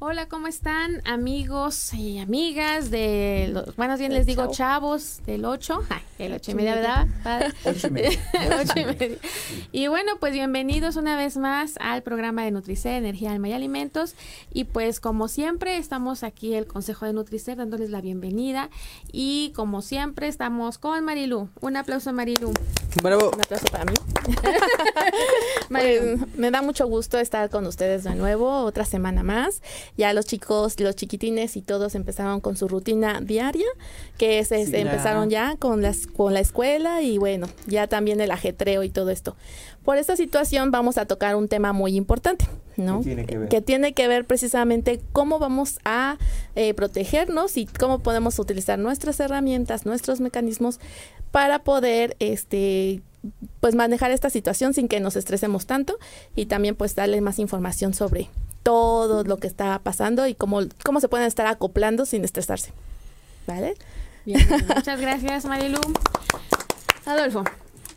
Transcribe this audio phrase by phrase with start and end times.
[0.00, 5.82] Hola, ¿cómo están amigos y amigas de los, bueno, bien les digo chavos del 8,
[6.20, 7.08] el 8 y media, ¿verdad?
[7.64, 8.18] 8 y media.
[8.76, 9.18] y media.
[9.72, 14.14] Y bueno, pues bienvenidos una vez más al programa de Nutricer, Energía, Alma y Alimentos.
[14.52, 18.70] Y pues como siempre, estamos aquí el Consejo de Nutricer dándoles la bienvenida.
[19.10, 21.48] Y como siempre, estamos con Marilu.
[21.60, 22.52] Un aplauso, Marilu.
[23.02, 23.32] Bravo.
[23.34, 23.94] Un aplauso para mí.
[26.36, 29.60] me da mucho gusto estar con ustedes de nuevo, otra semana más
[29.96, 33.66] ya los chicos, los chiquitines y todos empezaron con su rutina diaria,
[34.16, 38.82] que es, empezaron ya con, las, con la escuela y bueno, ya también el ajetreo
[38.82, 39.36] y todo esto.
[39.84, 42.46] Por esta situación vamos a tocar un tema muy importante,
[42.76, 43.00] ¿no?
[43.02, 46.18] Que tiene que ver, precisamente cómo vamos a
[46.56, 50.78] eh, protegernos y cómo podemos utilizar nuestras herramientas, nuestros mecanismos
[51.30, 53.02] para poder este
[53.60, 55.98] pues manejar esta situación sin que nos estresemos tanto
[56.36, 58.28] y también pues darle más información sobre
[58.62, 62.72] todo lo que está pasando y cómo, cómo se pueden estar acoplando sin estresarse.
[63.46, 63.74] ¿Vale?
[64.24, 65.80] Bien, muchas gracias, Marilu.
[67.06, 67.44] Adolfo.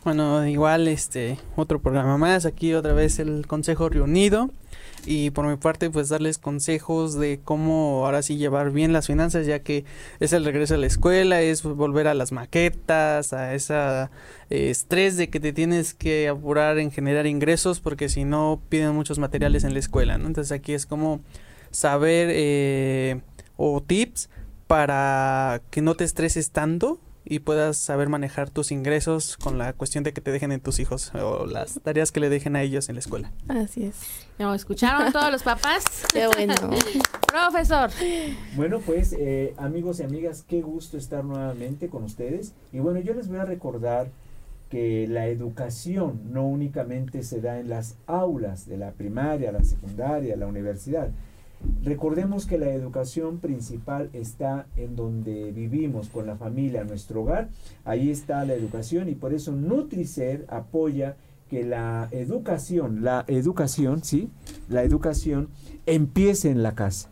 [0.04, 4.50] Bueno, igual este otro programa más, aquí otra vez el Consejo Reunido
[5.06, 9.46] y por mi parte pues darles consejos de cómo ahora sí llevar bien las finanzas
[9.46, 9.86] ya que
[10.20, 13.74] es el regreso a la escuela, es volver a las maquetas, a ese
[14.50, 18.94] eh, estrés de que te tienes que apurar en generar ingresos porque si no piden
[18.94, 20.28] muchos materiales en la escuela, ¿no?
[20.28, 21.22] Entonces aquí es como
[21.72, 23.22] saber eh,
[23.58, 24.30] o tips
[24.68, 30.04] para que no te estreses tanto y puedas saber manejar tus ingresos con la cuestión
[30.04, 32.90] de que te dejen en tus hijos o las tareas que le dejen a ellos
[32.90, 33.32] en la escuela.
[33.48, 33.96] Así es.
[34.40, 35.84] ¿No escucharon todos los papás?
[36.14, 36.56] Qué bueno.
[37.28, 37.92] Profesor.
[38.56, 42.54] Bueno, pues eh, amigos y amigas, qué gusto estar nuevamente con ustedes.
[42.74, 44.10] Y bueno, yo les voy a recordar
[44.70, 50.36] que la educación no únicamente se da en las aulas de la primaria, la secundaria,
[50.36, 51.10] la universidad,
[51.84, 57.50] Recordemos que la educación principal está en donde vivimos, con la familia, nuestro hogar.
[57.86, 61.18] Ahí está la educación y por eso Nutricer apoya
[61.50, 64.30] que la educación, la educación, ¿sí?
[64.70, 65.50] La educación
[65.86, 67.10] empiece en la casa.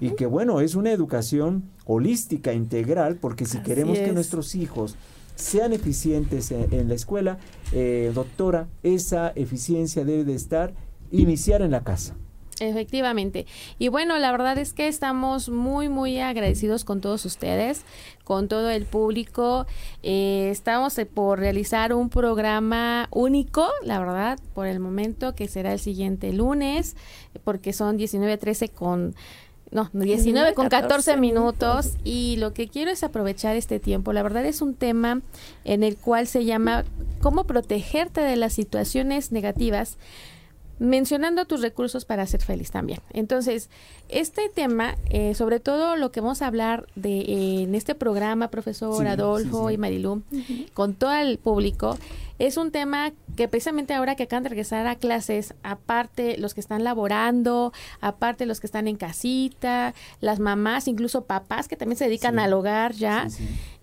[0.00, 4.96] Y que bueno, es una educación holística, integral, porque si queremos que nuestros hijos
[5.36, 7.38] sean eficientes en, la escuela,
[7.72, 10.74] eh, doctora, esa eficiencia debe de estar,
[11.10, 12.14] iniciar en la casa.
[12.60, 13.46] Efectivamente.
[13.78, 17.82] Y bueno, la verdad es que estamos muy, muy agradecidos con todos ustedes,
[18.22, 19.66] con todo el público.
[20.02, 25.72] Eh, estamos eh, por realizar un programa único, la verdad, por el momento, que será
[25.72, 26.96] el siguiente lunes,
[27.42, 29.14] porque son 19.13 con...
[29.70, 34.12] No, 19 con 14 minutos y lo que quiero es aprovechar este tiempo.
[34.12, 35.20] La verdad es un tema
[35.64, 36.84] en el cual se llama
[37.20, 39.98] cómo protegerte de las situaciones negativas
[40.78, 43.00] mencionando tus recursos para ser feliz también.
[43.12, 43.70] Entonces,
[44.08, 48.48] este tema, eh, sobre todo lo que vamos a hablar de eh, en este programa,
[48.48, 50.22] profesor Adolfo y Marilú,
[50.74, 51.96] con todo el público,
[52.38, 56.60] es un tema que precisamente ahora que acaban de regresar a clases, aparte los que
[56.60, 62.06] están laborando, aparte los que están en casita, las mamás, incluso papás que también se
[62.06, 63.28] dedican al hogar ya,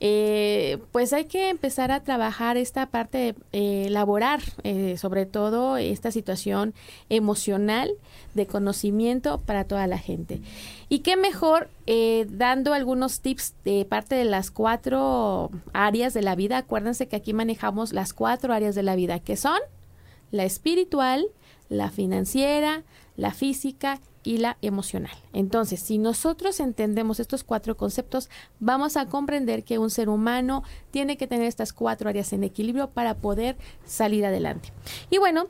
[0.01, 6.11] eh, pues hay que empezar a trabajar esta parte, eh, laborar eh, sobre todo esta
[6.11, 6.73] situación
[7.09, 7.91] emocional
[8.33, 10.10] de conocimiento para toda la gente.
[10.89, 16.35] Y qué mejor eh, dando algunos tips de parte de las cuatro áreas de la
[16.35, 16.57] vida.
[16.57, 19.59] Acuérdense que aquí manejamos las cuatro áreas de la vida, que son
[20.31, 21.25] la espiritual,
[21.69, 22.83] la financiera,
[23.15, 25.15] la física y la emocional.
[25.33, 28.29] Entonces, si nosotros entendemos estos cuatro conceptos,
[28.59, 32.89] vamos a comprender que un ser humano tiene que tener estas cuatro áreas en equilibrio
[32.89, 34.71] para poder salir adelante.
[35.09, 35.45] Y bueno,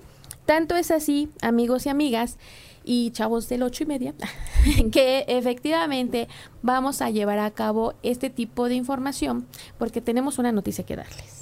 [0.45, 2.37] tanto es así, amigos y amigas,
[2.83, 4.13] y chavos del ocho y media,
[4.91, 6.27] que efectivamente
[6.61, 9.47] vamos a llevar a cabo este tipo de información
[9.77, 11.41] porque tenemos una noticia que darles.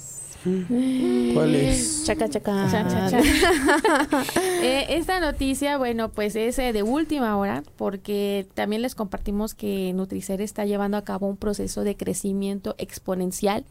[1.34, 2.04] ¿Cuál es?
[2.04, 2.66] Chaca, chaca.
[4.62, 9.92] Eh, esta noticia, bueno, pues es eh, de última hora porque también les compartimos que
[9.94, 13.64] Nutricer está llevando a cabo un proceso de crecimiento exponencial.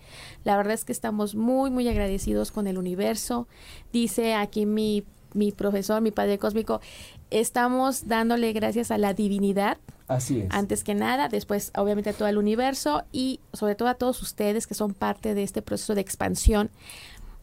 [0.43, 3.47] La verdad es que estamos muy, muy agradecidos con el universo.
[3.91, 6.81] Dice aquí mi mi profesor, mi padre cósmico,
[7.31, 9.77] estamos dándole gracias a la divinidad.
[10.07, 10.47] Así es.
[10.49, 14.65] Antes que nada, después obviamente a todo el universo y sobre todo a todos ustedes
[14.67, 16.69] que son parte de este proceso de expansión.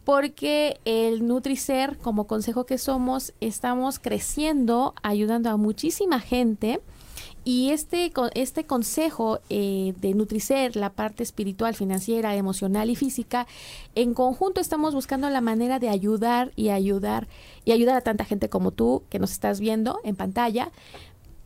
[0.04, 6.80] Porque el Nutricer, como consejo que somos, estamos creciendo, ayudando a muchísima gente
[7.46, 13.46] y este, este consejo eh, de Nutricer, la parte espiritual, financiera, emocional y física,
[13.94, 17.28] en conjunto estamos buscando la manera de ayudar y ayudar
[17.64, 20.72] y ayudar a tanta gente como tú que nos estás viendo en pantalla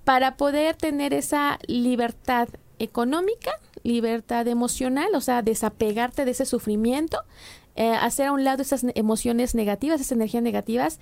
[0.05, 2.49] para poder tener esa libertad
[2.79, 3.51] económica,
[3.83, 7.19] libertad emocional, o sea, desapegarte de ese sufrimiento,
[7.77, 10.99] eh, hacer a un lado esas emociones negativas, esas energías negativas,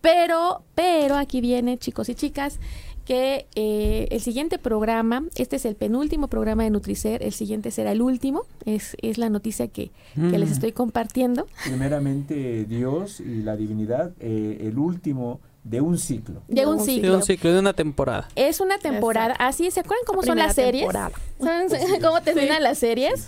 [0.00, 2.60] pero, pero aquí viene, chicos y chicas,
[3.08, 7.92] que eh, el siguiente programa, este es el penúltimo programa de Nutricer, el siguiente será
[7.92, 10.52] el último, es, es la noticia que, les mm.
[10.52, 11.46] estoy compartiendo.
[11.64, 16.42] Primeramente Dios y la divinidad, eh, el último de un ciclo.
[16.48, 17.10] De un ciclo.
[17.10, 18.28] De un ciclo, de una temporada.
[18.36, 19.32] Es una temporada.
[19.38, 20.86] Así, ¿se acuerdan cómo son las series?
[21.40, 23.26] ¿Saben cómo terminan las series?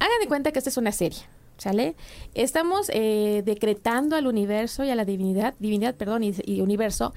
[0.00, 1.20] Hagan de cuenta que esta es una serie.
[1.56, 1.94] ¿Sale?
[2.34, 7.12] Estamos eh, decretando al universo y a la divinidad, divinidad, perdón, y universo,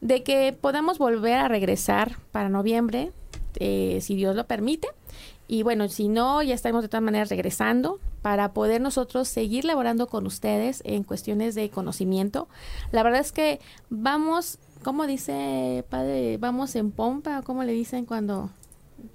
[0.00, 3.12] de que podamos volver a regresar para noviembre,
[3.56, 4.88] eh, si Dios lo permite.
[5.48, 10.08] Y bueno, si no, ya estaremos de todas maneras regresando para poder nosotros seguir laborando
[10.08, 12.48] con ustedes en cuestiones de conocimiento.
[12.90, 18.50] La verdad es que vamos, como dice padre, vamos en pompa, como le dicen cuando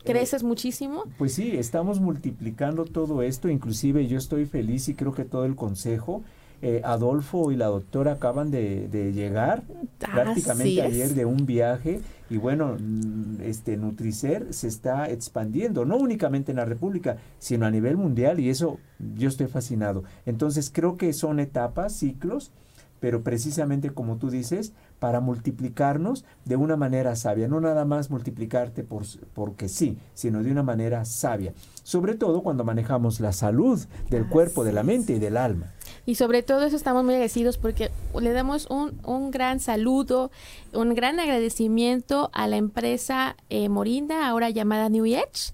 [0.06, 1.04] creces muchísimo.
[1.18, 5.56] Pues sí, estamos multiplicando todo esto, inclusive yo estoy feliz y creo que todo el
[5.56, 6.24] consejo
[6.62, 9.64] eh, Adolfo y la doctora acaban de, llegar
[9.98, 16.52] prácticamente ayer de un viaje y bueno, mm, este Nutricer se está expandiendo, no únicamente
[16.52, 18.78] en la República, sino a nivel mundial y eso
[19.18, 20.04] yo estoy fascinado.
[20.26, 22.52] Entonces creo que son etapas, ciclos,
[23.00, 28.84] pero precisamente como tú dices, para multiplicarnos de una manera sabia, no nada más multiplicarte
[28.84, 29.02] por,
[29.34, 33.80] porque sí, sino de una manera sabia, sobre todo cuando manejamos la salud
[34.12, 35.72] del cuerpo, de la mente y del alma.
[36.06, 37.90] Y sobre todo eso estamos muy agradecidos porque
[38.20, 40.30] le damos un, un gran saludo,
[40.72, 45.52] un gran agradecimiento a la empresa eh, Morinda, ahora llamada New Edge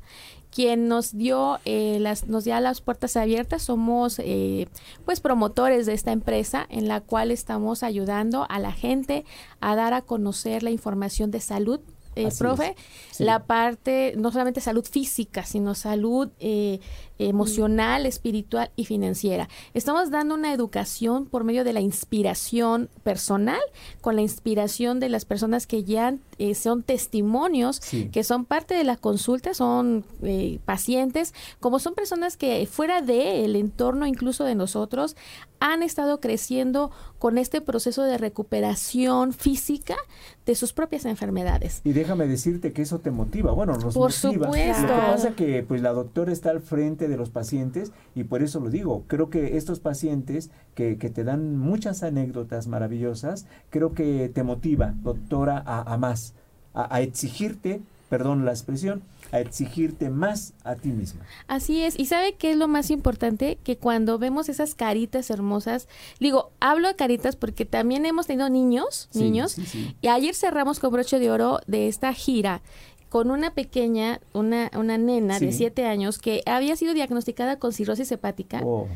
[0.57, 4.67] quien nos dio eh, las nos dio las puertas abiertas somos eh,
[5.05, 9.23] pues promotores de esta empresa en la cual estamos ayudando a la gente
[9.59, 11.79] a dar a conocer la información de salud
[12.17, 12.75] eh, profe,
[13.19, 16.79] la parte, no solamente salud física, sino salud eh,
[17.19, 19.49] emocional, espiritual y financiera.
[19.75, 23.61] Estamos dando una educación por medio de la inspiración personal,
[24.01, 27.79] con la inspiración de las personas que ya eh, son testimonios,
[28.11, 30.05] que son parte de la consulta, son
[30.65, 35.15] pacientes, como son personas que fuera del entorno incluso de nosotros,
[35.59, 39.95] han estado creciendo con este proceso de recuperación física
[40.45, 41.81] de sus propias enfermedades.
[41.83, 44.47] Y déjame decirte que eso te motiva, bueno, nos por motiva.
[44.47, 44.81] Supuesto.
[44.81, 48.43] Lo que pasa que pues la doctora está al frente de los pacientes y por
[48.43, 53.95] eso lo digo, creo que estos pacientes que, que te dan muchas anécdotas maravillosas, creo
[53.95, 56.35] que te motiva, doctora, a, más,
[56.75, 59.01] a exigirte, perdón la expresión,
[59.31, 61.25] a exigirte más a ti misma.
[61.47, 65.87] Así es, y sabe qué es lo más importante, que cuando vemos esas caritas hermosas,
[66.19, 69.57] digo, hablo de caritas porque también hemos tenido niños, niños,
[69.99, 72.61] y ayer cerramos con broche de oro de esta gira
[73.09, 78.11] con una pequeña, una, una nena de siete años que había sido diagnosticada con cirrosis
[78.11, 78.61] hepática.
[78.63, 78.87] Oh.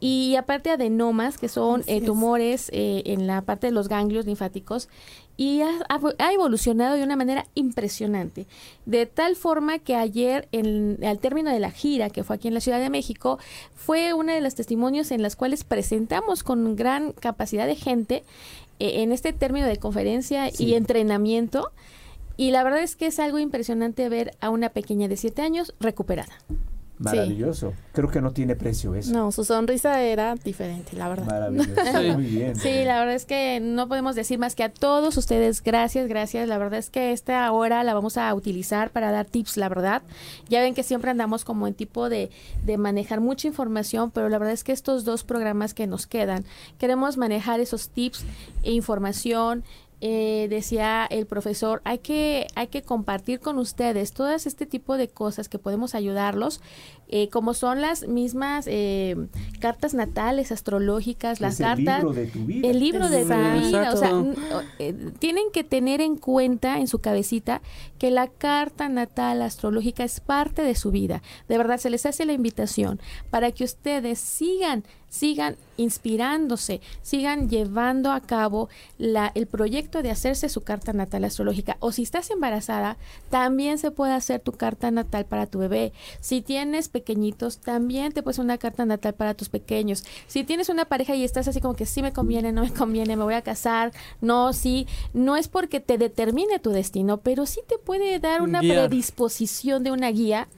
[0.00, 4.88] Y aparte adenomas, que son eh, tumores eh, en la parte de los ganglios linfáticos,
[5.38, 8.46] y ha, evolucionado de una manera impresionante.
[8.86, 12.54] De tal forma que ayer, en, al término de la gira, que fue aquí en
[12.54, 13.38] la Ciudad de México,
[13.76, 18.24] fue uno de los testimonios en las cuales presentamos con gran capacidad de gente
[18.80, 21.70] eh, en este término de conferencia y entrenamiento.
[22.36, 25.72] Y la verdad es que es algo impresionante ver a una pequeña de siete años
[25.78, 26.36] recuperada.
[26.98, 27.72] Maravilloso.
[27.92, 29.12] Creo que no tiene precio eso.
[29.12, 31.26] No, su sonrisa era diferente, la verdad.
[31.26, 32.02] Maravilloso.
[32.14, 32.56] Muy bien.
[32.56, 36.48] Sí, la verdad es que no podemos decir más que a todos ustedes gracias, gracias.
[36.48, 40.02] La verdad es que esta hora la vamos a utilizar para dar tips, la verdad.
[40.48, 42.30] Ya ven que siempre andamos como en tipo de,
[42.64, 46.44] de manejar mucha información, pero la verdad es que estos dos programas que nos quedan,
[46.78, 48.24] queremos manejar esos tips
[48.62, 49.64] e información
[50.00, 55.08] eh, decía el profesor, hay que, hay que compartir con ustedes todas este tipo de
[55.08, 56.60] cosas que podemos ayudarlos,
[57.08, 59.16] eh, como son las mismas eh,
[59.58, 62.04] cartas natales, astrológicas, las cartas...
[62.04, 62.68] El libro de tu vida.
[62.68, 63.92] El libro de tu vida.
[63.92, 64.12] O sea,
[65.18, 67.60] tienen que tener en cuenta en su cabecita
[67.98, 71.22] que la carta natal astrológica es parte de su vida.
[71.48, 73.00] De verdad, se les hace la invitación
[73.30, 80.48] para que ustedes sigan sigan inspirándose, sigan llevando a cabo la, el proyecto de hacerse
[80.48, 81.76] su carta natal astrológica.
[81.80, 82.98] O si estás embarazada,
[83.30, 85.92] también se puede hacer tu carta natal para tu bebé.
[86.20, 90.04] Si tienes pequeñitos, también te puedes una carta natal para tus pequeños.
[90.26, 93.16] Si tienes una pareja y estás así como que sí me conviene, no me conviene,
[93.16, 97.60] me voy a casar, no, sí, no es porque te determine tu destino, pero sí
[97.66, 100.48] te puede dar una predisposición de una guía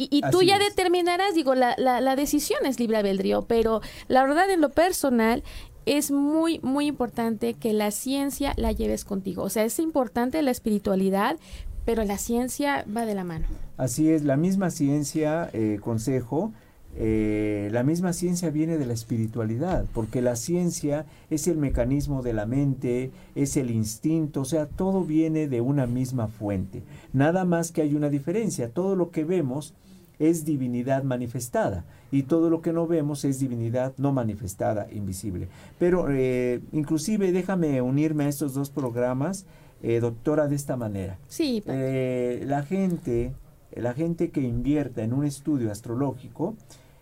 [0.00, 4.48] y, tú ya determinarás, digo, la, la, la decisión es libre albedrío, pero la verdad
[4.48, 5.42] en lo personal
[5.86, 9.42] es muy, muy importante que la ciencia la lleves contigo.
[9.42, 11.36] O sea, es importante la espiritualidad,
[11.84, 13.46] pero la ciencia va de la mano.
[13.76, 16.52] Así es, la misma ciencia, eh, consejo,
[16.96, 22.32] eh, la misma ciencia viene de la espiritualidad, porque la ciencia es el mecanismo de
[22.32, 26.82] la mente, es el instinto, o sea, todo viene de una misma fuente.
[27.12, 29.74] Nada más que hay una diferencia, todo lo que vemos
[30.18, 35.48] es divinidad manifestada y todo lo que no vemos es divinidad no manifestada, invisible.
[35.78, 39.46] Pero eh, inclusive déjame unirme a estos dos programas,
[39.82, 41.18] eh, doctora, de esta manera.
[41.28, 41.62] Sí.
[41.66, 43.34] Eh, la gente,
[43.72, 46.56] la gente que invierta en un estudio astrológico,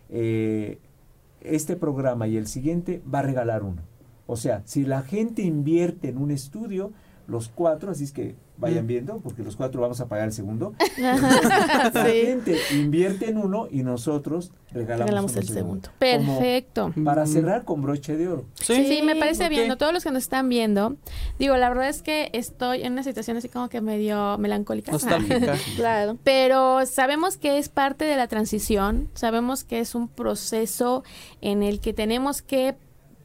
[0.08, 3.82] este programa y el siguiente va a regalar uno.
[4.26, 6.92] O sea, si la gente invierte en un estudio,
[7.26, 8.88] los cuatro, así es que vayan mm.
[8.88, 10.74] viendo, porque los cuatro vamos a pagar el segundo.
[10.98, 15.90] la gente invierte en uno y nosotros regalamos, el segundo.
[15.98, 16.92] Perfecto.
[17.04, 17.28] para mm.
[17.28, 18.44] cerrar con broche de oro.
[18.54, 19.76] Sí, me parece bien.
[19.76, 20.96] Todos los que nos están viendo,
[21.38, 24.92] digo, la verdad es que estoy en una situación así como que medio melancólica.
[24.92, 25.56] Nostálgica.
[25.76, 26.16] claro.
[26.24, 31.04] Pero sabemos que es parte de la transición, sabemos que es un proceso
[31.40, 32.76] en el que tenemos que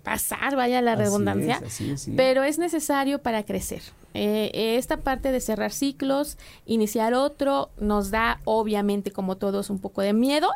[0.04, 1.62] pasar, vaya la redundancia,
[2.16, 3.82] pero es necesario para crecer.
[4.14, 10.02] Eh, esta parte de cerrar ciclos, iniciar otro, nos da obviamente como todos un poco
[10.02, 10.50] de miedo,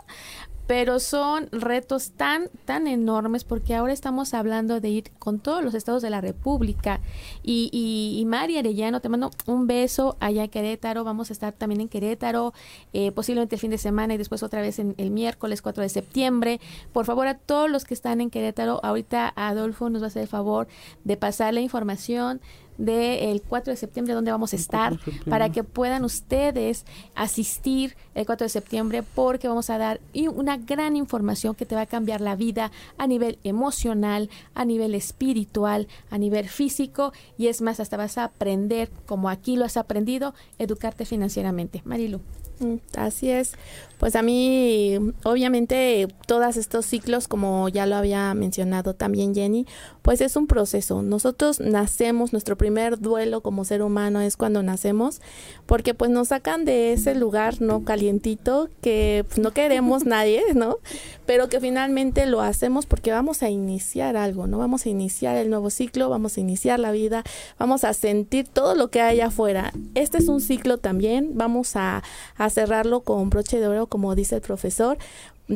[0.68, 5.74] pero son retos tan, tan enormes porque ahora estamos hablando de ir con todos los
[5.76, 7.02] estados de la República.
[7.44, 11.54] Y, y, y Mari Arellano, te mando un beso allá en Querétaro, vamos a estar
[11.54, 12.54] también en Querétaro,
[12.94, 15.90] eh, posiblemente el fin de semana y después otra vez en el miércoles 4 de
[15.90, 16.60] septiembre.
[16.92, 20.24] Por favor, a todos los que están en Querétaro, ahorita Adolfo nos va a hacer
[20.24, 20.68] el favor
[21.04, 22.42] de pasar la información
[22.77, 28.46] del 4 de septiembre donde vamos a estar para que puedan ustedes asistir el 4
[28.46, 30.00] de septiembre porque vamos a dar
[30.34, 34.96] una gran información que te va a cambiar la vida a nivel emocional, a nivel
[34.96, 39.77] espiritual, a nivel físico y es más, hasta vas a aprender, como aquí lo has
[39.77, 41.82] aprendido, educarte financieramente.
[41.86, 42.22] Marilu.
[42.60, 43.54] Mm, así es.
[44.00, 49.66] Pues a mí, obviamente, todos estos ciclos, como ya lo había mencionado también Jenny,
[50.02, 51.02] pues es un proceso.
[51.02, 55.22] Nosotros nacemos, nuestro primer duelo como ser humano es cuando nacemos,
[55.66, 60.78] porque pues nos sacan de ese lugar no calientito que pues, no queremos nadie, ¿no?
[61.26, 64.58] Pero que finalmente lo hacemos porque vamos a iniciar algo, ¿no?
[64.58, 67.24] Vamos a iniciar el nuevo ciclo, vamos a iniciar la vida,
[67.58, 69.72] vamos a sentir todo lo que hay afuera.
[69.96, 72.04] Este es un ciclo también, vamos a,
[72.36, 74.98] a cerrarlo con broche de oro como dice el profesor.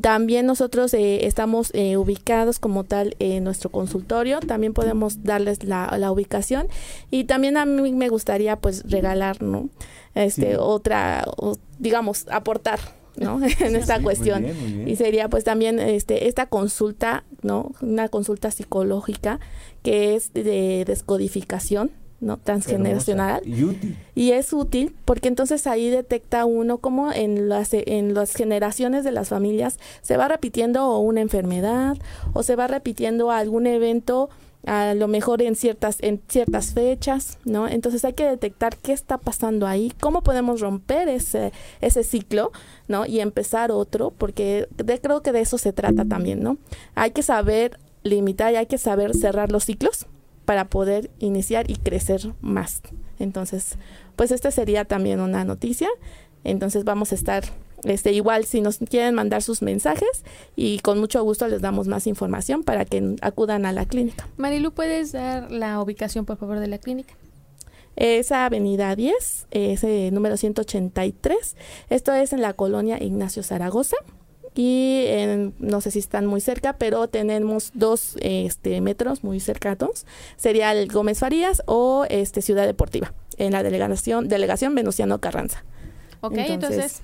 [0.02, 5.96] También nosotros eh, estamos eh, ubicados como tal en nuestro consultorio, también podemos darles la,
[5.98, 6.68] la, ubicación
[7.10, 9.70] y también a mí me gustaría pues regalar, ¿no?
[10.14, 11.26] Este, otra,
[11.80, 12.80] digamos, aportar,
[13.16, 13.40] ¿no?
[13.60, 14.46] en esta cuestión.
[14.86, 17.72] Y sería pues también este, esta consulta, ¿no?
[17.82, 19.40] Una consulta psicológica
[19.82, 21.90] que es de descodificación
[22.22, 22.38] ¿no?
[22.38, 23.98] transgeneracional y útil.
[24.16, 29.12] Y es útil porque entonces ahí detecta uno cómo en las, en las generaciones de
[29.12, 31.98] las familias se va repitiendo una enfermedad
[32.34, 34.30] o se va repitiendo algún evento
[34.66, 37.68] a lo mejor en ciertas en ciertas fechas, ¿no?
[37.68, 42.52] Entonces hay que detectar qué está pasando ahí, cómo podemos romper ese ese ciclo,
[42.90, 43.06] ¿no?
[43.06, 44.68] Y empezar otro, porque
[45.02, 46.58] creo que de eso se trata también, ¿no?
[46.96, 50.08] Hay que saber limitar y hay que saber cerrar los ciclos
[50.50, 52.82] para poder iniciar y crecer más.
[53.20, 53.78] Entonces,
[54.16, 55.88] pues esta sería también una noticia.
[56.44, 57.44] Entonces vamos a estar
[57.84, 60.26] este igual si nos quieren mandar sus mensajes
[60.56, 64.28] y con mucho gusto les damos más información para que acudan a la clínica.
[64.38, 67.14] Marilu, ¿puedes dar la ubicación por favor de la clínica?
[67.96, 71.58] Esa avenida 10, ese número 183.
[71.92, 73.98] Esto es en la colonia Ignacio Zaragoza
[74.56, 75.06] y
[75.60, 80.06] no sé si están muy cerca, pero tenemos dos este, metros muy cercanos.
[80.38, 85.64] Sería el Gómez Farías o este, Ciudad Deportiva, en la delegación, delegación Venustiano Carranza.
[86.22, 87.02] Ok, entonces,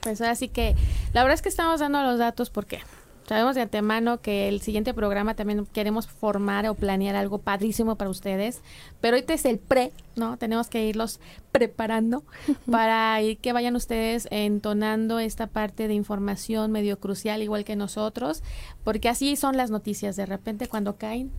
[0.00, 0.74] pues así que
[1.12, 2.80] la verdad es que estamos dando los datos porque
[3.28, 8.08] Sabemos de antemano que el siguiente programa también queremos formar o planear algo padrísimo para
[8.08, 8.62] ustedes,
[9.02, 10.38] pero ahorita es el pre, ¿no?
[10.38, 11.20] Tenemos que irlos
[11.52, 12.22] preparando
[12.70, 18.42] para que vayan ustedes entonando esta parte de información medio crucial, igual que nosotros,
[18.82, 20.16] porque así son las noticias.
[20.16, 21.30] De repente, cuando caen,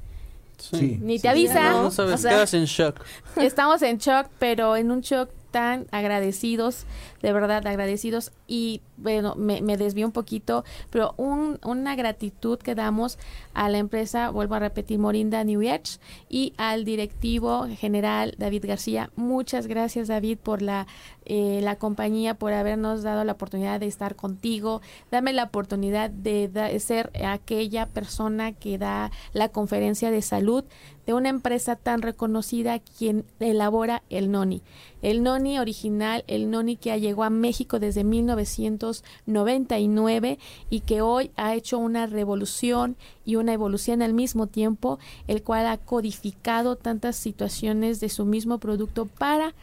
[0.59, 0.99] Sí.
[1.01, 1.71] ni te avisa.
[1.71, 2.99] No sabes, o sea, quedas en shock.
[3.37, 6.85] estamos en shock, pero en un shock tan agradecidos,
[7.21, 12.75] de verdad agradecidos y bueno, me, me desvío un poquito, pero un, una gratitud que
[12.75, 13.17] damos
[13.53, 19.09] a la empresa, vuelvo a repetir, Morinda New Edge y al directivo general David García.
[19.15, 20.87] Muchas gracias David por la,
[21.29, 24.81] eh, la compañía, por habernos dado la oportunidad de estar contigo,
[25.11, 30.65] dame la oportunidad de da- ser aquella persona que da la conferencia de salud
[31.05, 34.61] de una empresa tan reconocida quien elabora el noni.
[35.01, 40.37] El noni original, el noni que llegó a México desde 1999
[40.69, 42.95] y que hoy ha hecho una revolución
[43.25, 48.57] y una evolución al mismo tiempo, el cual ha codificado tantas situaciones de su mismo
[48.57, 49.53] producto para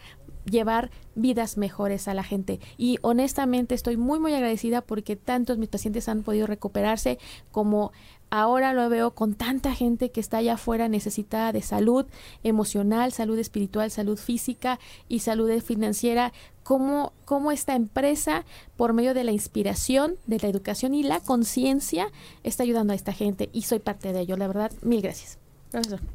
[0.51, 2.61] llevar vidas mejores a la gente.
[2.77, 7.19] Y honestamente estoy muy, muy agradecida porque tantos mis pacientes han podido recuperarse
[7.51, 7.93] como
[8.31, 12.07] ahora lo veo con tanta gente que está allá afuera necesitada de salud
[12.43, 16.33] emocional, salud espiritual, salud física y salud financiera.
[16.63, 18.45] Cómo, cómo esta empresa,
[18.77, 22.11] por medio de la inspiración, de la educación y la conciencia,
[22.43, 23.51] está ayudando a esta gente.
[23.53, 24.37] Y soy parte de ello.
[24.37, 25.46] La verdad, mil gracias.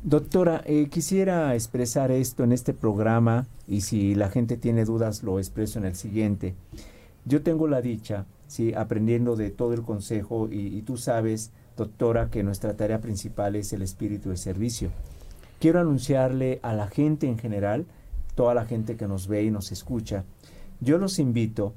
[0.03, 5.39] Doctora, eh, quisiera expresar esto en este programa y si la gente tiene dudas lo
[5.39, 6.55] expreso en el siguiente.
[7.25, 12.29] Yo tengo la dicha, sí, aprendiendo de todo el consejo y, y tú sabes, doctora,
[12.29, 14.89] que nuestra tarea principal es el espíritu de servicio.
[15.59, 17.85] Quiero anunciarle a la gente en general,
[18.35, 20.23] toda la gente que nos ve y nos escucha,
[20.79, 21.73] yo los invito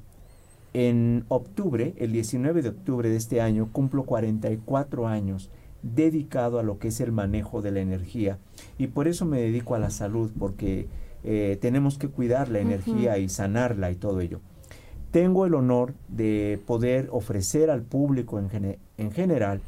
[0.73, 5.49] en octubre, el 19 de octubre de este año, cumplo 44 años
[5.93, 8.39] dedicado a lo que es el manejo de la energía.
[8.77, 10.87] Y por eso me dedico a la salud, porque
[11.23, 14.39] eh, tenemos que cuidar la energía y sanarla y todo ello.
[15.11, 19.61] Tengo el honor de poder ofrecer al público en, gene- en general,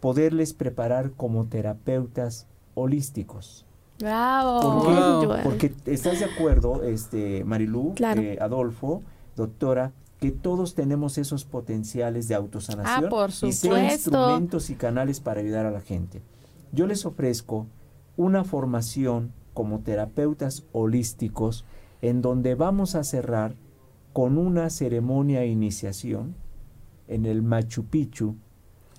[0.00, 3.64] poderles preparar como terapeutas holísticos.
[3.98, 4.60] Bravo.
[4.60, 5.26] ¿Por qué?
[5.26, 5.36] Wow.
[5.42, 8.20] Porque estás de acuerdo, este, Marilú, Claro.
[8.22, 9.02] eh, Adolfo,
[9.36, 13.78] doctora, que todos tenemos esos potenciales de autosanación Ah, por y supuesto.
[13.78, 16.22] instrumentos y canales para ayudar a la gente.
[16.72, 17.66] Yo les ofrezco
[18.16, 21.64] una formación como terapeutas holísticos
[22.02, 23.54] en donde vamos a cerrar
[24.12, 26.34] con una ceremonia de iniciación
[27.08, 28.36] en el Machu Picchu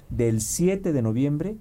[0.10, 1.58] del 7 de noviembre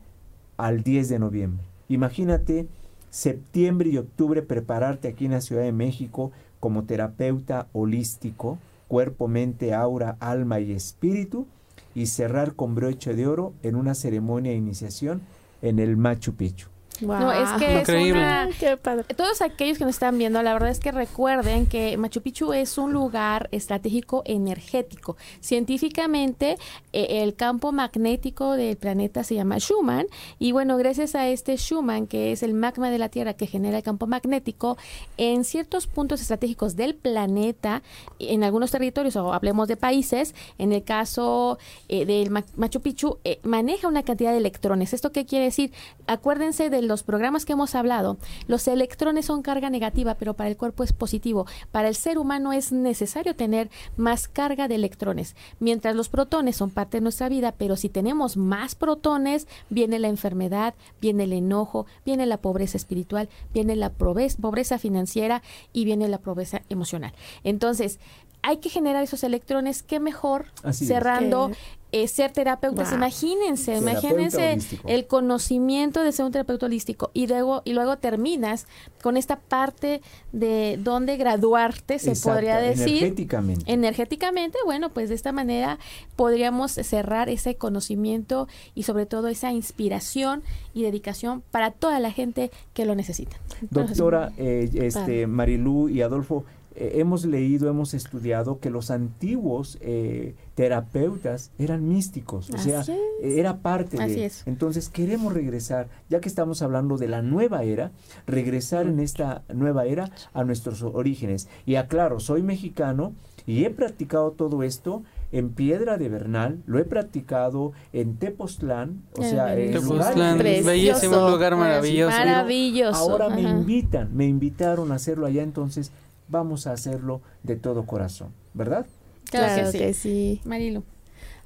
[0.59, 1.65] al 10 de noviembre.
[1.89, 2.69] Imagínate
[3.11, 9.75] septiembre y octubre prepararte aquí en la Ciudad de México como terapeuta holístico, cuerpo, mente,
[9.75, 11.47] aura, alma y espíritu
[11.95, 15.23] y cerrar con broche de oro en una ceremonia de iniciación
[15.63, 16.69] en el Machu Picchu.
[17.01, 18.21] No, es que es Increíble.
[18.21, 19.05] una, Qué padre.
[19.17, 22.79] todos aquellos que nos están viendo, la verdad es que recuerden que Machu Picchu es
[22.79, 25.17] un lugar estratégico energético.
[25.41, 26.57] Científicamente,
[26.93, 30.07] eh, el campo magnético del planeta se llama Schumann
[30.39, 33.79] y bueno, gracias a este Schumann, que es el magma de la Tierra que genera
[33.79, 34.79] el campo magnético,
[35.17, 37.83] en ciertos puntos estratégicos del planeta,
[38.19, 43.19] en algunos territorios o hablemos de países, en el caso eh, del Ma- Machu Picchu,
[43.25, 44.93] eh, maneja una cantidad de electrones.
[44.93, 45.73] ¿Esto qué quiere decir?
[46.07, 48.17] Acuérdense los programas que hemos hablado.
[48.47, 51.47] Los electrones son carga negativa, pero para el cuerpo es positivo.
[51.73, 55.37] Para el ser humano es necesario tener más carga de electrones.
[55.61, 60.09] Mientras los protones son parte de nuestra vida, pero si tenemos más protones, viene la
[60.09, 66.19] enfermedad, viene el enojo, viene la pobreza espiritual, viene la pobreza financiera y viene la
[66.19, 67.13] pobreza emocional.
[67.45, 67.99] Entonces,
[68.43, 71.51] hay que generar esos electrones, qué mejor Así cerrando
[71.93, 72.91] eh, ser terapeutas.
[72.91, 72.99] Wow.
[72.99, 74.89] Imagínense, Terapeuta imagínense holístico.
[74.89, 78.67] el conocimiento de ser un terapeuta holístico y luego y luego terminas
[79.03, 82.99] con esta parte de dónde graduarte, se Exacto, podría decir.
[82.99, 83.73] Energéticamente.
[83.73, 85.79] Energéticamente, bueno, pues de esta manera
[86.17, 90.43] podríamos cerrar ese conocimiento y sobre todo esa inspiración
[90.75, 93.37] y dedicación para toda la gente que lo necesita.
[93.71, 95.27] Doctora, eh, este.
[95.27, 96.45] Marilú y Adolfo,
[96.77, 102.93] eh, hemos leído, hemos estudiado que los antiguos eh, terapeutas eran místicos, o sea, Así
[103.23, 104.27] era parte Así de...
[104.27, 104.43] es.
[104.47, 107.93] Entonces queremos regresar, ya que estamos hablando de la nueva era,
[108.27, 111.49] regresar en esta nueva era a nuestros orígenes.
[111.65, 113.15] Y aclaro, soy mexicano
[113.47, 119.23] y he practicado todo esto en Piedra de Bernal, lo he practicado en Tepoztlán, o
[119.23, 122.17] En sea, en Tepoztlán, bellísimo lugar maravilloso.
[122.17, 122.99] Maravilloso.
[122.99, 125.91] Ahora me invitan, me invitaron a hacerlo allá, entonces
[126.29, 128.87] vamos a hacerlo de todo corazón, ¿verdad?
[129.31, 129.79] Claro, Claro que sí.
[129.79, 130.41] que sí.
[130.45, 130.83] Marilu.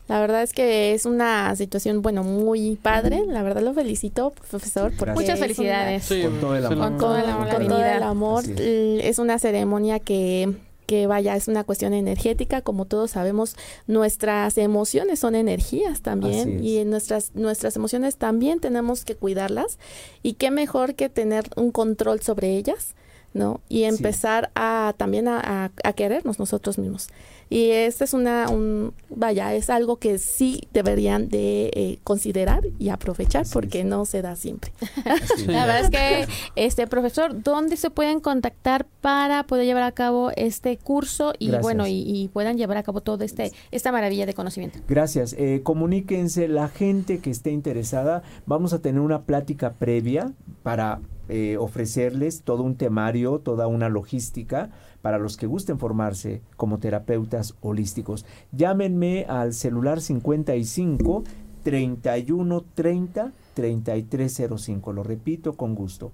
[0.08, 3.22] La verdad es que es una situación, bueno, muy padre.
[3.26, 4.92] La verdad lo felicito, profesor.
[4.98, 6.04] Porque Muchas es una- felicidades.
[6.04, 6.78] Sí, Con todo el amor.
[6.78, 8.44] con todo el la amor, con todo el amor.
[8.44, 9.04] Es.
[9.04, 10.52] Es una ceremonia que,
[10.86, 12.60] que vaya, es una cuestión energética.
[12.60, 13.54] Como todos sabemos,
[13.86, 16.62] nuestras emociones son energías también.
[16.64, 19.78] Y en nuestras, nuestras emociones también tenemos que cuidarlas.
[20.24, 22.96] Y qué mejor que tener un control sobre ellas.
[23.32, 23.60] ¿No?
[23.68, 27.08] Y empezar a también a, a- a querernos nosotros mismos.
[27.52, 32.90] Y esta es una, un, vaya, es algo que sí deberían de eh, considerar y
[32.90, 33.86] aprovechar Así porque es.
[33.86, 34.72] no se da siempre.
[35.04, 35.46] Así es.
[35.48, 40.30] La verdad es que, este profesor, ¿dónde se pueden contactar para poder llevar a cabo
[40.36, 41.62] este curso y Gracias.
[41.64, 44.78] bueno y, y puedan llevar a cabo todo este esta maravilla de conocimiento?
[44.88, 45.32] Gracias.
[45.36, 48.22] Eh, comuníquense la gente que esté interesada.
[48.46, 50.30] Vamos a tener una plática previa
[50.62, 56.80] para eh, ofrecerles todo un temario, toda una logística para los que gusten formarse como
[56.80, 58.26] terapeutas holísticos.
[58.50, 61.22] Llámenme al celular 55
[61.62, 64.92] 31 30 3305.
[64.92, 66.10] Lo repito con gusto.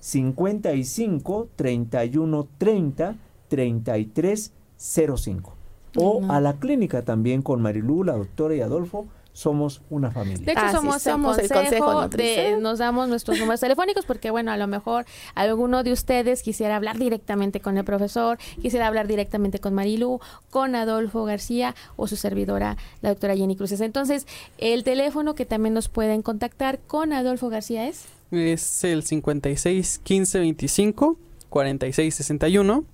[0.00, 3.16] 55 31 30
[3.48, 5.54] 3305.
[5.96, 9.06] O a la clínica también con Marilú, la doctora y Adolfo.
[9.38, 10.50] Somos una De familia.
[10.52, 14.04] hecho, Ah, sí, somos, somos el el consejo, Consejo de- nos damos nuestros números telefónicos
[14.04, 15.04] porque, bueno, a lo mejor
[15.36, 20.18] alguno de ustedes quisiera hablar directamente con el profesor, quisiera hablar directamente con Marilu,
[20.50, 23.80] con Adolfo García o su servidora, la doctora Jenny Cruces.
[23.80, 24.26] Entonces,
[24.58, 28.06] el teléfono que también nos pueden contactar con Adolfo García es...
[28.32, 31.16] Es el 56 15 25
[31.48, 32.84] 46 61.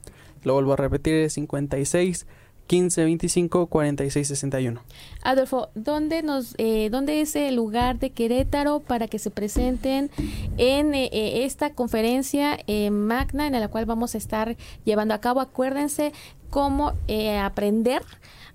[0.42, 2.26] Lo vuelvo a repetir, es 56
[2.66, 4.80] 15 25 46 61.
[5.22, 10.10] Adolfo, ¿dónde nos, eh, dónde es el lugar de Querétaro para que se presenten
[10.56, 15.20] en eh, eh, esta conferencia eh, magna en la cual vamos a estar llevando a
[15.20, 15.40] cabo?
[15.40, 16.12] Acuérdense
[16.54, 18.02] cómo eh, aprender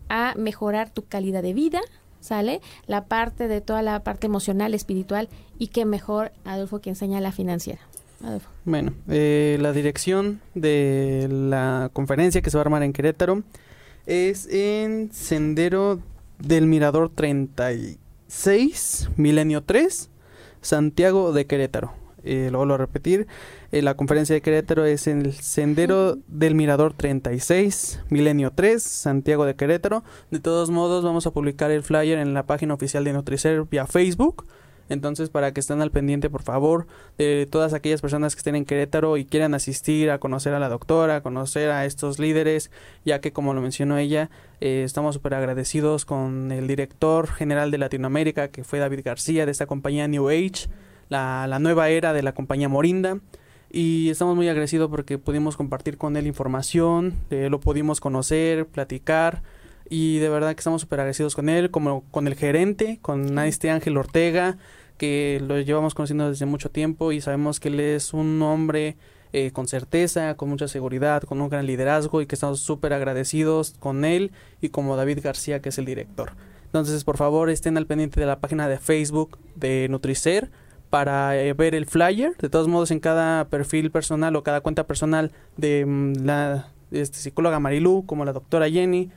[0.08, 1.82] a mejorar tu calidad de vida,
[2.22, 2.62] ¿sale?
[2.88, 7.34] La parte de toda la parte emocional, espiritual y qué mejor, Adolfo, que enseña la
[7.34, 7.82] financiera.
[8.24, 8.50] Adolfo.
[8.64, 13.44] Bueno, eh, la dirección de la conferencia que se va a armar en Querétaro
[14.06, 16.00] es en Sendero
[16.40, 20.10] del Mirador 36, Milenio 3,
[20.62, 21.94] Santiago de Querétaro.
[22.24, 23.28] Eh, lo vuelvo a repetir,
[23.72, 29.46] eh, la conferencia de Querétaro es en el Sendero del Mirador 36, Milenio 3, Santiago
[29.46, 30.04] de Querétaro.
[30.32, 33.88] De todos modos, vamos a publicar el flyer en la página oficial de Nutricer vía
[33.88, 34.46] Facebook.
[34.90, 38.66] Entonces, para que estén al pendiente, por favor, de todas aquellas personas que estén en
[38.66, 42.72] Querétaro y quieran asistir a conocer a la doctora, a conocer a estos líderes,
[43.06, 44.30] ya que como lo mencionó ella,
[44.62, 49.52] eh, estamos súper agradecidos con el director general de Latinoamérica, que fue David García, de
[49.52, 50.68] esta compañía New Age,
[51.08, 53.20] la, la nueva era de la compañía Morinda.
[53.72, 59.44] Y estamos muy agradecidos porque pudimos compartir con él información, eh, lo pudimos conocer, platicar.
[59.90, 63.70] Y de verdad que estamos súper agradecidos con él, como con el gerente, con este
[63.70, 64.58] Ángel Ortega,
[65.00, 68.98] que lo llevamos conociendo desde mucho tiempo y sabemos que él es un hombre
[69.32, 73.76] eh, con certeza, con mucha seguridad, con un gran liderazgo y que estamos súper agradecidos
[73.80, 74.32] con él
[74.62, 76.34] y como David García, que es el director.
[76.66, 80.52] Entonces, por favor, estén al pendiente de la página de Facebook de Nutricer
[80.90, 82.36] para eh, ver el flyer.
[82.38, 87.20] De todos modos, en cada perfil personal o cada cuenta personal de mm, la este,
[87.20, 89.10] psicóloga Marilú, como la doctora Jenny,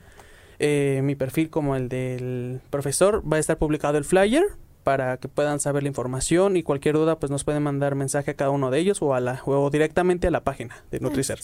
[0.59, 4.43] eh, mi perfil como el del profesor, va a estar publicado el flyer
[4.83, 8.33] para que puedan saber la información y cualquier duda pues nos pueden mandar mensaje a
[8.33, 11.39] cada uno de ellos o a la o directamente a la página de Nutricer.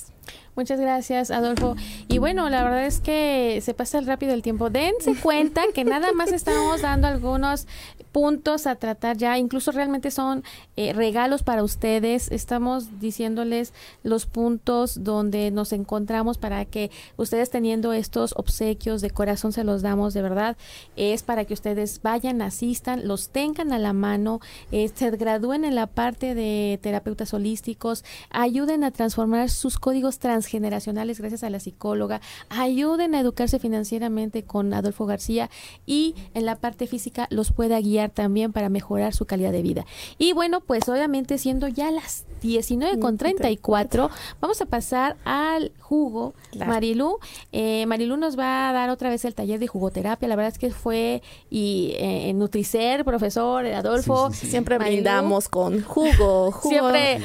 [0.56, 1.76] Muchas gracias, Adolfo.
[2.10, 4.70] Y bueno, la verdad es que se pasa rápido el tiempo.
[4.70, 7.66] Dense cuenta que nada más estamos dando algunos
[8.12, 10.44] puntos a tratar ya, incluso realmente son
[10.76, 12.32] eh, regalos para ustedes.
[12.32, 13.74] Estamos diciéndoles
[14.04, 19.82] los puntos donde nos encontramos para que ustedes teniendo estos obsequios de corazón se los
[19.82, 20.58] damos de verdad.
[20.96, 24.40] Es para que ustedes vayan, asistan, los tengan a la mano,
[24.72, 31.20] eh, se gradúen en la parte de terapeutas holísticos, ayuden a transformar sus códigos transgeneracionales
[31.20, 35.50] gracias a la psicóloga, ayuden a educarse financieramente con Adolfo García
[35.86, 39.86] y en la parte física los pueda guiar también para mejorar su calidad de vida.
[40.18, 46.34] Y bueno, pues obviamente siendo ya las 19 con 34, vamos a pasar al jugo.
[46.52, 46.72] Claro.
[46.72, 47.18] Marilú,
[47.52, 50.28] eh, Marilú nos va a dar otra vez el taller de jugoterapia.
[50.28, 54.52] La verdad es que fue y eh, en Nutricer, profesor Adolfo, Sí, sí, sí.
[54.52, 57.20] Siempre brindamos con jugo, jugo siempre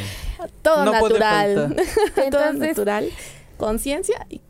[0.62, 1.77] todo No natural.
[2.14, 3.11] todo Entonces- natural.
[3.57, 4.40] Conciencia y,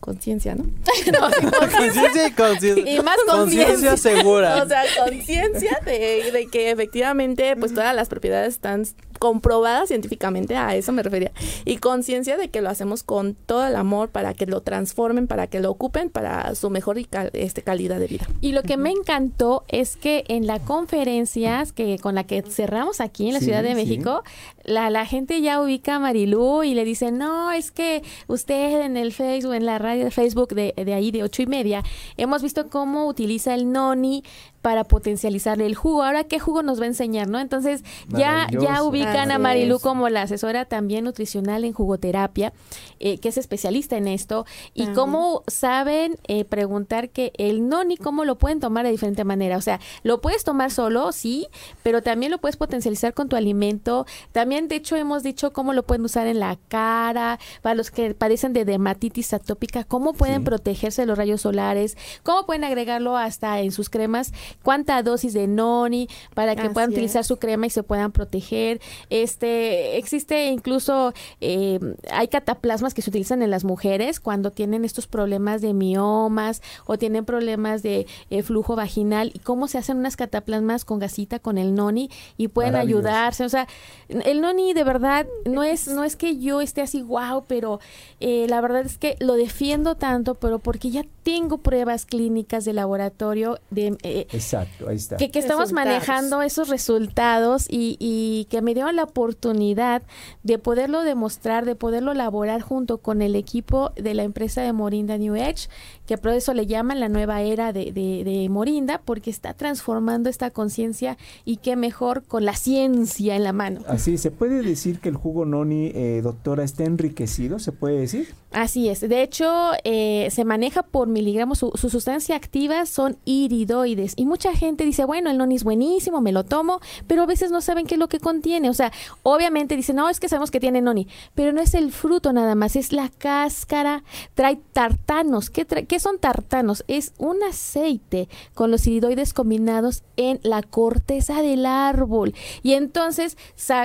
[0.00, 0.64] conciencia, ¿no?
[0.64, 2.94] conciencia y conciencia.
[2.94, 3.96] Y más conciencia conciencia.
[3.96, 4.62] segura.
[4.62, 8.84] O sea, conciencia de, de que efectivamente, pues todas las propiedades están
[9.18, 11.32] comprobada científicamente, a eso me refería,
[11.64, 15.46] y conciencia de que lo hacemos con todo el amor para que lo transformen, para
[15.46, 16.98] que lo ocupen para su mejor
[17.32, 18.26] este, calidad de vida.
[18.40, 23.00] Y lo que me encantó es que en la conferencia que con la que cerramos
[23.00, 24.22] aquí en la Ciudad de México,
[24.64, 28.96] la, la gente ya ubica a Marilú y le dice, no, es que usted en
[28.96, 31.82] el Facebook, en la radio de Facebook de, de ahí de ocho y media,
[32.16, 34.24] hemos visto cómo utiliza el noni
[34.66, 36.02] para potencializar el jugo.
[36.02, 37.38] Ahora, ¿qué jugo nos va a enseñar, no?
[37.38, 42.52] Entonces, ya, ya ubican a Marilu como la asesora también nutricional en jugoterapia,
[42.98, 48.24] eh, que es especialista en esto, y cómo saben eh, preguntar que el noni, cómo
[48.24, 49.56] lo pueden tomar de diferente manera.
[49.56, 51.46] O sea, lo puedes tomar solo, sí,
[51.84, 54.04] pero también lo puedes potencializar con tu alimento.
[54.32, 58.16] También, de hecho, hemos dicho cómo lo pueden usar en la cara, para los que
[58.16, 63.60] padecen de dermatitis atópica, cómo pueden protegerse de los rayos solares, cómo pueden agregarlo hasta
[63.60, 67.82] en sus cremas cuánta dosis de noni para que puedan utilizar su crema y se
[67.82, 68.80] puedan proteger.
[69.10, 71.78] Este existe incluso eh,
[72.10, 76.98] hay cataplasmas que se utilizan en las mujeres cuando tienen estos problemas de miomas o
[76.98, 81.58] tienen problemas de eh, flujo vaginal y cómo se hacen unas cataplasmas con gasita con
[81.58, 83.44] el noni y pueden ayudarse.
[83.44, 83.66] O sea,
[84.08, 87.80] el noni de verdad no es no es que yo esté así wow, pero
[88.20, 92.72] eh, la verdad es que lo defiendo tanto, pero porque ya tengo pruebas clínicas de
[92.72, 93.96] laboratorio de
[94.46, 95.16] Exacto, ahí está.
[95.16, 100.02] Que, estamos manejando esos resultados y, y, que me dieron la oportunidad
[100.44, 105.18] de poderlo demostrar, de poderlo elaborar junto con el equipo de la empresa de Morinda
[105.18, 105.68] New Edge,
[106.06, 110.50] que por eso le llaman la nueva era de, de, Morinda, porque está transformando esta
[110.50, 113.80] conciencia y qué mejor con la ciencia en la mano.
[113.88, 117.58] Así, ¿se puede decir que el jugo noni, eh, doctora, está enriquecido?
[117.58, 118.28] ¿Se puede decir?
[118.52, 119.00] Así es.
[119.00, 121.58] De hecho, eh, se maneja por miligramos.
[121.58, 124.14] Su, su, sustancia activa son iridoides.
[124.16, 127.50] Y mucha gente dice, bueno, el noni es buenísimo, me lo tomo, pero a veces
[127.50, 128.68] no saben qué es lo que contiene.
[128.68, 131.90] O sea, obviamente dicen, no, es que sabemos que tiene noni, pero no es el
[131.90, 134.04] fruto nada más, es la cáscara.
[134.34, 135.48] Trae tartanos.
[135.48, 136.84] ¿Qué, ¿Qué son tartanos?
[136.86, 142.34] Es un aceite con los iridoides combinados en la corteza del árbol.
[142.62, 143.38] Y entonces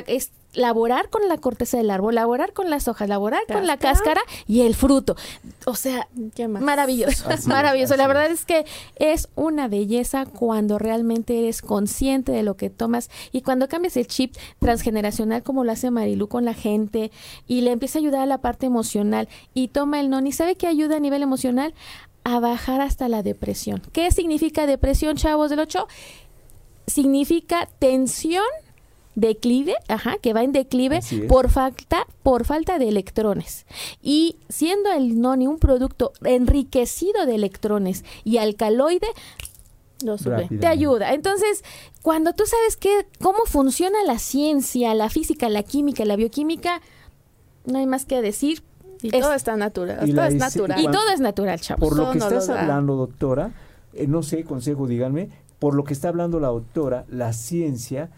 [0.08, 4.22] es laborar con la corteza del árbol, laborar con las hojas, laborar con la cáscara
[4.48, 5.16] y el fruto.
[5.66, 6.08] O sea,
[6.48, 7.96] maravilloso, maravilloso.
[7.96, 13.10] la verdad es que es una belleza cuando realmente eres consciente de lo que tomas
[13.32, 17.12] y cuando cambias el chip transgeneracional como lo hace Marilu con la gente
[17.48, 20.56] y le empieza a ayudar a la parte emocional y toma el non y sabe
[20.56, 21.74] que ayuda a nivel emocional
[22.24, 23.82] a bajar hasta la depresión.
[23.94, 25.88] ¿Qué significa depresión, chavos del 8?
[26.88, 28.44] Significa tensión
[29.16, 33.66] declive, ajá, que va en declive por falta, por falta de electrones.
[34.02, 39.08] Y siendo el noni un producto enriquecido de electrones y alcaloide,
[40.04, 41.14] lo sube, te ayuda.
[41.14, 41.64] Entonces,
[42.02, 46.82] cuando tú sabes que cómo funciona la ciencia, la física, la química, la bioquímica,
[47.66, 48.64] no hay más que decir.
[49.04, 50.08] Y todo está natural.
[50.08, 50.80] Y todo es natural.
[50.80, 51.88] Y todo es natural, chavos.
[51.88, 53.52] Por lo que estás hablando, doctora,
[53.94, 58.10] eh, no sé, consejo, díganme, por lo que está hablando la doctora, la ciencia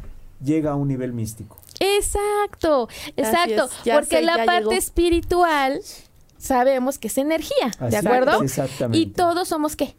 [0.41, 1.57] llega a un nivel místico.
[1.79, 5.81] Exacto, exacto, porque la parte espiritual
[6.37, 8.41] sabemos que es energía, ¿de acuerdo?
[8.41, 8.97] Exactamente.
[8.97, 9.95] Y todos somos qué?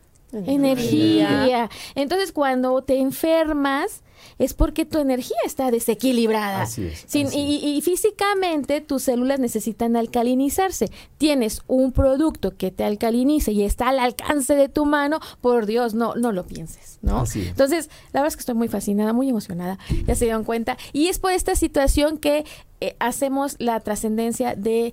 [0.46, 1.70] energía.
[1.94, 4.02] Entonces, cuando te enfermas,
[4.38, 6.62] es porque tu energía está desequilibrada.
[6.62, 10.90] Así es, y, físicamente tus células necesitan alcalinizarse.
[11.18, 15.94] Tienes un producto que te alcalinice y está al alcance de tu mano, por Dios,
[15.94, 17.24] no, no lo pienses, ¿no?
[17.34, 20.76] Entonces, la verdad es que estoy muy fascinada, muy emocionada, ya se dieron cuenta.
[20.92, 22.44] Y es por esta situación que
[22.84, 24.92] eh, hacemos la trascendencia de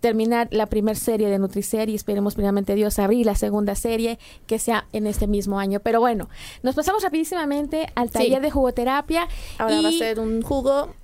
[0.00, 4.58] terminar la primera serie de Nutricer y esperemos primeramente Dios abrir la segunda serie que
[4.58, 5.80] sea en este mismo año.
[5.80, 6.28] Pero bueno,
[6.62, 9.28] nos pasamos rapidísimamente al taller de jugoterapia.
[9.58, 10.94] Ahora va a ser un jugo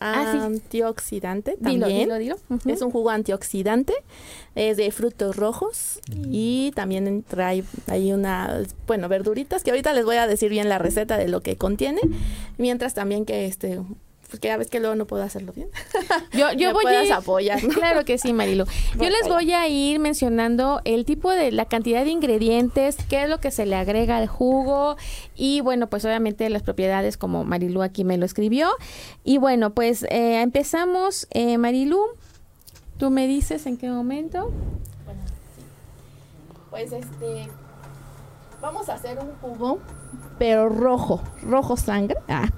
[0.00, 2.10] ah, antioxidante también.
[2.66, 3.94] Es un jugo antioxidante,
[4.54, 6.00] es de frutos rojos
[6.30, 10.78] y también trae ahí una, bueno, verduritas que ahorita les voy a decir bien la
[10.78, 12.00] receta de lo que contiene,
[12.58, 13.80] mientras también que este
[14.34, 15.68] porque ya ves que luego no puedo hacerlo bien.
[16.32, 18.64] Yo, yo voy a ir, apoyar, Claro que sí, Marilu.
[18.98, 23.28] Yo les voy a ir mencionando el tipo de, la cantidad de ingredientes, qué es
[23.28, 24.96] lo que se le agrega al jugo
[25.36, 28.70] y bueno, pues obviamente las propiedades como Marilu aquí me lo escribió.
[29.22, 32.00] Y bueno, pues eh, empezamos, eh, Marilu,
[32.98, 34.50] tú me dices en qué momento.
[35.04, 35.20] Bueno,
[35.54, 35.62] sí.
[36.70, 37.48] Pues este,
[38.60, 39.78] vamos a hacer un jugo
[40.38, 42.16] pero rojo, rojo sangre.
[42.28, 42.48] Ah.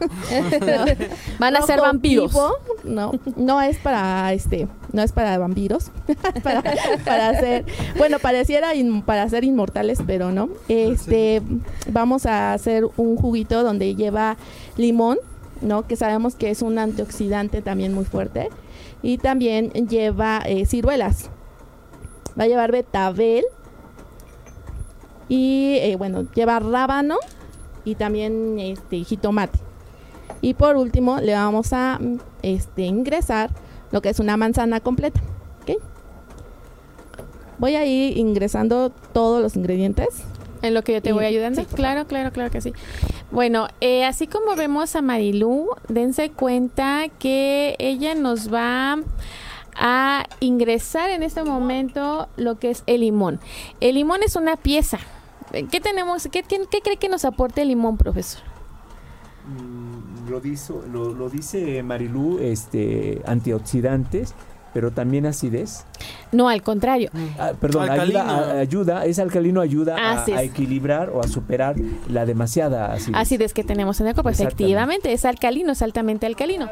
[1.38, 2.32] Van a ser vampiros.
[2.84, 5.90] no, no es para este, no es para vampiros,
[6.42, 6.62] para,
[7.04, 7.64] para hacer,
[7.98, 8.70] bueno, pareciera
[9.04, 10.48] para ser inmortales, pero no.
[10.68, 11.42] Este,
[11.90, 14.36] vamos a hacer un juguito donde lleva
[14.76, 15.18] limón,
[15.60, 15.86] ¿no?
[15.86, 18.48] Que sabemos que es un antioxidante también muy fuerte.
[19.02, 21.30] Y también lleva eh, ciruelas.
[22.38, 23.44] Va a llevar betabel.
[25.28, 27.16] Y eh, bueno, lleva rábano
[27.86, 29.58] y también este jitomate.
[30.42, 31.98] Y por último le vamos a
[32.42, 33.48] este, ingresar
[33.92, 35.22] lo que es una manzana completa.
[37.58, 40.08] Voy a ir ingresando todos los ingredientes.
[40.60, 41.58] En lo que yo te Y- voy ayudando.
[41.60, 42.74] sí, claro, claro, claro que sí.
[43.30, 48.98] Bueno, eh, así como vemos a Marilú, dense cuenta que ella nos va
[49.74, 53.40] a ingresar en este momento lo que es el limón.
[53.80, 54.98] El limón es una pieza.
[55.50, 56.28] ¿Qué tenemos?
[56.30, 58.42] ¿Qué, qué, qué cree que nos aporte el limón, profesor?
[59.46, 64.34] Mm, lo, dice, lo, lo dice Marilú, este, antioxidantes,
[64.74, 65.84] pero también acidez.
[66.32, 67.10] No, al contrario.
[67.38, 68.20] Ah, perdón, Alcalino.
[68.20, 71.76] ayuda, a- ayuda, es alcalino, ayuda a, equilibrar o a superar
[72.10, 73.14] la demasiada acidez.
[73.16, 74.28] Acidez que tenemos en el cuerpo.
[74.30, 76.68] Efectivamente, es alcalino, es altamente alcalino.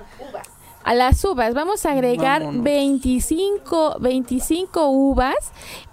[0.85, 2.63] A las uvas vamos a agregar Vámonos.
[2.63, 5.35] 25, 25 uvas,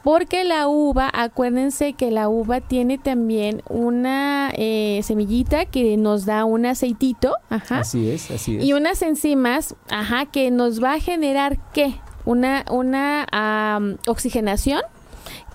[0.04, 6.44] porque la uva, acuérdense que la uva tiene también una eh, semillita que nos da
[6.44, 8.64] un aceitito, ajá, Así es, así es.
[8.66, 11.96] y unas enzimas, ajá, que nos va a generar qué?
[12.26, 14.82] Una, una am, oxigenación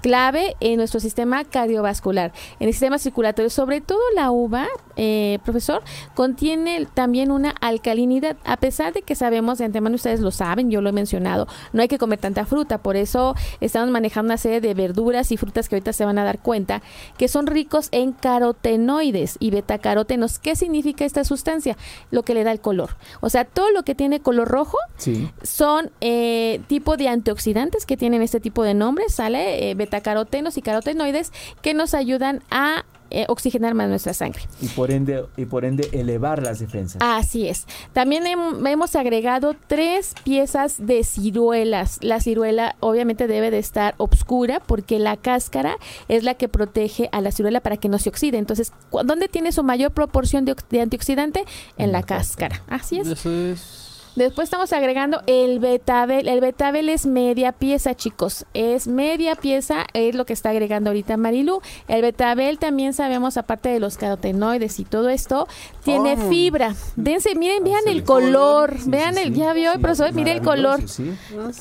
[0.07, 3.51] clave en nuestro sistema cardiovascular, en el sistema circulatorio.
[3.51, 5.83] Sobre todo la uva, eh, profesor,
[6.15, 10.81] contiene también una alcalinidad, a pesar de que sabemos de antemano, ustedes lo saben, yo
[10.81, 14.61] lo he mencionado, no hay que comer tanta fruta, por eso estamos manejando una serie
[14.61, 16.83] de verduras y frutas que ahorita se van a dar cuenta,
[17.19, 20.39] que son ricos en carotenoides y betacarotenos.
[20.39, 21.77] ¿Qué significa esta sustancia?
[22.13, 22.91] Lo que le da el color.
[23.21, 25.29] O sea, todo lo que tiene color rojo Sí.
[25.43, 29.71] son eh, tipo de antioxidantes que tienen este tipo de nombres, ¿sale?
[29.71, 31.33] Eh, betacarotenos y carotenoides
[31.63, 34.43] que nos ayudan a eh, oxigenar más nuestra sangre.
[34.61, 37.01] Y por ende, y por ende elevar las defensas.
[37.01, 37.65] Así es.
[37.93, 41.99] También hem- hemos agregado tres piezas de ciruelas.
[42.03, 45.77] La ciruela obviamente debe de estar obscura porque la cáscara
[46.09, 48.39] es la que protege a la ciruela para que no se oxide.
[48.39, 48.73] Entonces,
[49.05, 51.45] ¿dónde tiene su mayor proporción de, ox- de antioxidante?
[51.79, 52.63] En la cáscara.
[52.69, 53.07] Así es.
[53.07, 53.86] Eso es.
[54.17, 56.27] Después estamos agregando el betabel.
[56.27, 58.47] El betabel es media pieza, chicos.
[58.55, 61.61] Es media pieza, es lo que está agregando ahorita Marilu.
[61.87, 65.47] El betabel también sabemos, aparte de los carotenoides y todo esto,
[65.85, 66.29] tiene Oh.
[66.31, 66.75] fibra.
[66.97, 68.77] Dense, miren, vean el color.
[68.79, 69.41] Sí, vean sí, el, sí.
[69.41, 70.81] ya vio el Sí, profesor, mire el color.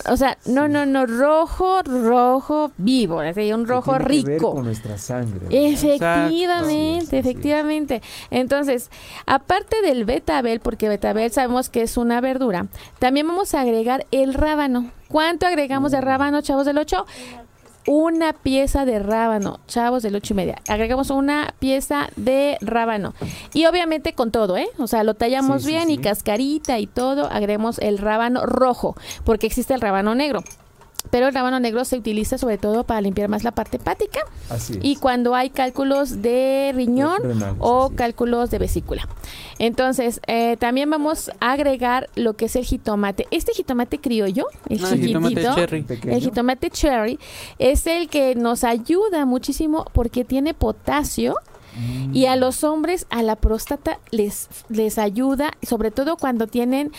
[0.10, 4.36] O sea, no, no, no, rojo, rojo, vivo, así, un Que rojo tiene que ver
[4.38, 4.54] rico.
[4.54, 5.46] con nuestra sangre.
[5.50, 8.02] Efectivamente, efectivamente.
[8.32, 8.90] Entonces,
[9.26, 12.45] aparte del betabel, porque betabel sabemos que es una verdura,
[13.00, 14.92] también vamos a agregar el rábano.
[15.08, 17.06] ¿Cuánto agregamos de rábano, chavos del 8?
[17.88, 20.60] Una pieza de rábano, chavos del ocho y media.
[20.68, 23.14] Agregamos una pieza de rábano.
[23.54, 24.68] Y obviamente con todo, ¿eh?
[24.80, 27.30] O sea, lo tallamos Sí, sí, bien y cascarita y todo.
[27.32, 30.44] Agregamos el rábano rojo, porque existe el rábano negro.
[31.12, 34.74] Pero el rábano negro se utiliza sobre todo para limpiar más la parte hepática Así
[34.74, 34.80] es.
[34.82, 37.22] y cuando hay cálculos de riñón
[37.60, 39.08] o cálculos de vesícula.
[39.60, 43.28] Entonces, eh, también vamos a agregar lo que es el jitomate.
[43.32, 45.86] Este jitomate criollo, el Ah, el jitomate chiquitito, cherry.
[46.14, 47.20] El jitomate cherry,
[47.60, 51.36] es el que nos ayuda muchísimo porque tiene potasio
[51.76, 52.16] Mm.
[52.16, 56.92] y a los hombres, a la próstata, les, les ayuda, sobre todo cuando tienen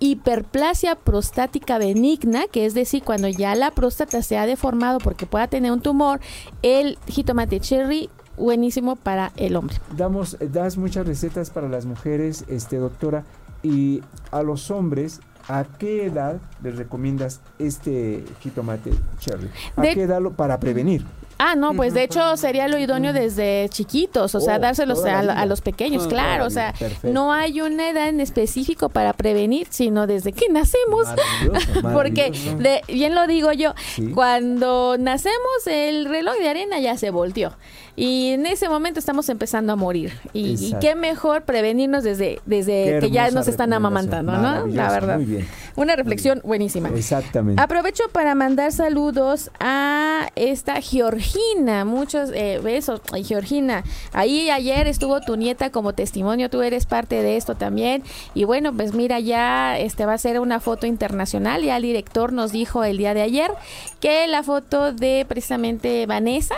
[0.00, 5.48] hiperplasia prostática benigna, que es decir, cuando ya la próstata se ha deformado porque pueda
[5.48, 6.20] tener un tumor,
[6.62, 9.76] el jitomate cherry, buenísimo para el hombre.
[9.96, 13.24] Damos, eh, das muchas recetas para las mujeres, este doctora,
[13.62, 19.48] y a los hombres, ¿a qué edad les recomiendas este jitomate cherry?
[19.76, 21.04] ¿A De- qué edad lo- para prevenir?
[21.38, 25.18] Ah, no, pues de hecho sería lo idóneo desde chiquitos, o sea, Oh, dárselos a,
[25.20, 27.08] a los pequeños, Toda claro, la o sea, perfecto.
[27.12, 31.06] no hay una edad en específico para prevenir, sino desde que nacemos.
[31.06, 34.10] Maravilloso, Porque, de, bien lo digo yo, Sí.
[34.12, 37.52] cuando nacemos el reloj de arena ya se volteó.
[37.96, 40.12] Y en ese momento estamos empezando a morir.
[40.34, 44.66] Y, qué mejor prevenirnos desde, desde que ya nos están amamantando, ¿no?
[44.66, 45.16] La verdad.
[45.16, 45.48] Muy bien.
[45.76, 46.90] Una reflexión buenísima.
[46.90, 47.60] Exactamente.
[47.60, 53.82] Aprovecho para mandar saludos a esta Georgina, muchos eh, besos, Ay, Georgina.
[54.12, 58.02] Ahí ayer estuvo tu nieta como testimonio, tú eres parte de esto también.
[58.34, 61.62] Y bueno, pues mira, ya este va a ser una foto internacional.
[61.62, 63.50] Ya el director nos dijo el día de ayer
[64.00, 66.56] que la foto de precisamente Vanessa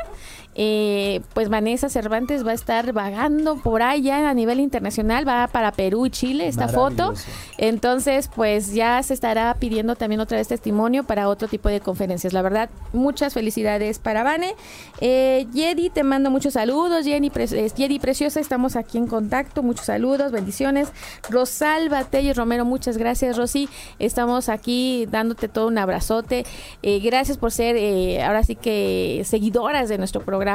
[0.60, 5.70] eh, pues Vanessa Cervantes va a estar vagando por allá a nivel internacional, va para
[5.70, 7.14] Perú y Chile esta foto.
[7.58, 12.32] Entonces, pues ya se estará pidiendo también otra vez testimonio para otro tipo de conferencias.
[12.32, 14.56] La verdad, muchas felicidades para Vane.
[15.00, 17.04] Eh, Yedi, te mando muchos saludos.
[17.04, 19.62] Jenny, Yedi Preciosa, estamos aquí en contacto.
[19.62, 20.88] Muchos saludos, bendiciones.
[21.30, 23.68] Rosalba Telles Romero, muchas gracias, Rosy.
[24.00, 26.44] Estamos aquí dándote todo un abrazote.
[26.82, 30.47] Eh, gracias por ser, eh, ahora sí que, seguidoras de nuestro programa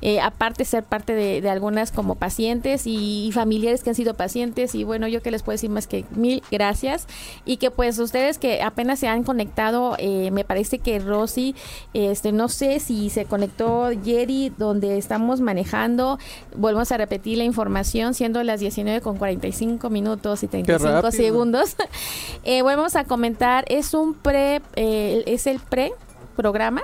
[0.00, 4.74] eh, aparte ser parte de, algunas como pacientes y, familiares que han sido pacientes.
[4.74, 7.06] Y bueno, yo que les puedo decir más que mil gracias.
[7.44, 11.54] Y que pues ustedes que apenas se han conectado, eh, me parece que Rosy,
[11.92, 16.18] este, no sé si se conectó Jerry donde estamos manejando,
[16.54, 21.76] volvemos a repetir la información siendo las 19 con 45 minutos y 35 segundos.
[22.44, 25.92] eh, volvemos a comentar, es un pre, eh, es el pre
[26.36, 26.82] programa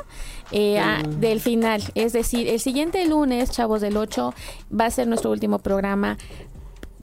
[0.53, 0.81] eh,
[1.19, 1.83] del final.
[1.95, 4.35] Es decir, el siguiente lunes, chavos del 8,
[4.79, 6.19] va a ser nuestro último programa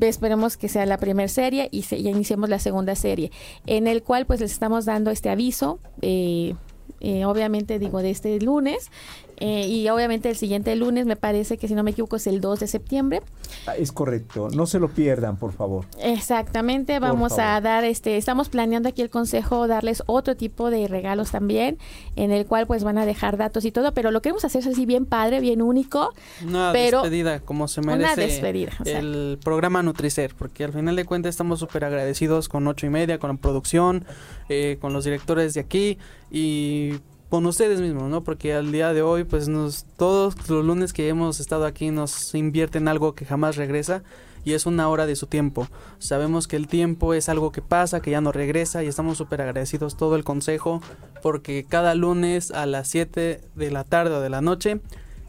[0.08, 3.32] esperemos que sea la primera serie y ya iniciemos la segunda serie,
[3.66, 6.56] en el cual pues les estamos dando este aviso, eh,
[7.02, 8.92] eh, obviamente digo de este lunes,
[9.40, 12.42] eh, y obviamente el siguiente lunes, me parece que si no me equivoco es el
[12.42, 13.22] 2 de septiembre.
[13.66, 15.86] Ah, es correcto, no se lo pierdan, por favor.
[16.02, 21.32] Exactamente, vamos a dar, este, estamos planeando aquí el consejo darles otro tipo de regalos
[21.32, 21.78] también,
[22.16, 24.86] en el cual pues van a dejar datos y todo, pero lo queremos hacer así
[24.86, 26.14] bien padre, bien único.
[26.46, 28.14] Una pero despedida, como se merece.
[28.14, 28.72] Una despedida.
[28.86, 33.20] El programa Nutricer, porque al final de cuentas estamos súper agradecidos con ocho y media,
[33.20, 34.06] con la producción,
[34.50, 35.98] eh, con los directores de aquí
[36.32, 37.00] y
[37.30, 38.24] con ustedes mismos, ¿no?
[38.24, 42.34] Porque al día de hoy, pues nos, todos los lunes que hemos estado aquí nos
[42.34, 44.04] invierten algo que jamás regresa
[44.44, 45.68] y es una hora de su tiempo.
[46.00, 49.42] Sabemos que el tiempo es algo que pasa, que ya no regresa y estamos súper
[49.42, 50.82] agradecidos todo el consejo
[51.22, 54.80] porque cada lunes a las 7 de la tarde o de la noche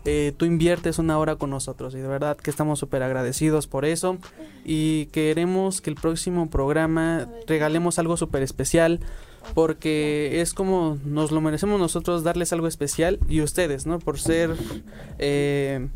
[0.06, 3.84] eh, tú inviertes una hora con nosotros y de verdad que estamos súper agradecidos por
[3.84, 4.16] eso
[4.64, 9.00] y queremos que el próximo programa regalemos algo súper especial
[9.54, 13.98] porque es como nos lo merecemos nosotros darles algo especial y ustedes, ¿no?
[13.98, 14.54] Por ser
[15.18, 15.88] eh,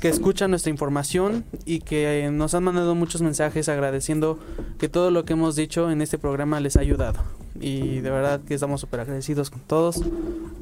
[0.00, 4.38] que escuchan nuestra información y que nos han mandado muchos mensajes agradeciendo
[4.78, 7.18] que todo lo que hemos dicho en este programa les ha ayudado
[7.60, 10.02] y de verdad que estamos súper agradecidos con todos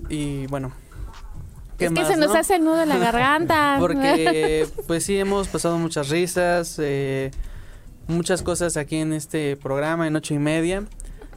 [0.09, 0.73] y bueno.
[1.79, 3.77] es que se nos hace el nudo en la garganta.
[3.81, 7.31] Porque pues sí hemos pasado muchas risas, eh,
[8.07, 10.85] muchas cosas aquí en este programa en ocho y media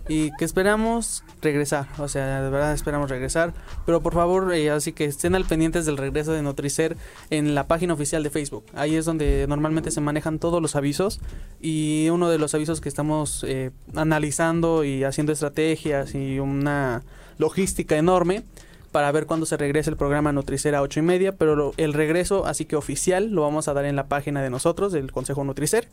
[0.10, 3.54] y que esperamos regresar, o sea, de verdad esperamos regresar,
[3.86, 6.98] pero por favor, eh, así que estén al pendientes del regreso de Nutricer
[7.30, 8.66] en la página oficial de Facebook.
[8.74, 11.22] Ahí es donde normalmente se manejan todos los avisos
[11.62, 17.04] y uno de los avisos que estamos eh, analizando y haciendo estrategias y una
[17.38, 18.44] logística enorme
[18.92, 22.46] para ver cuándo se regresa el programa Nutricer a ocho y media, pero el regreso,
[22.46, 25.88] así que oficial, lo vamos a dar en la página de nosotros, del Consejo Nutricer.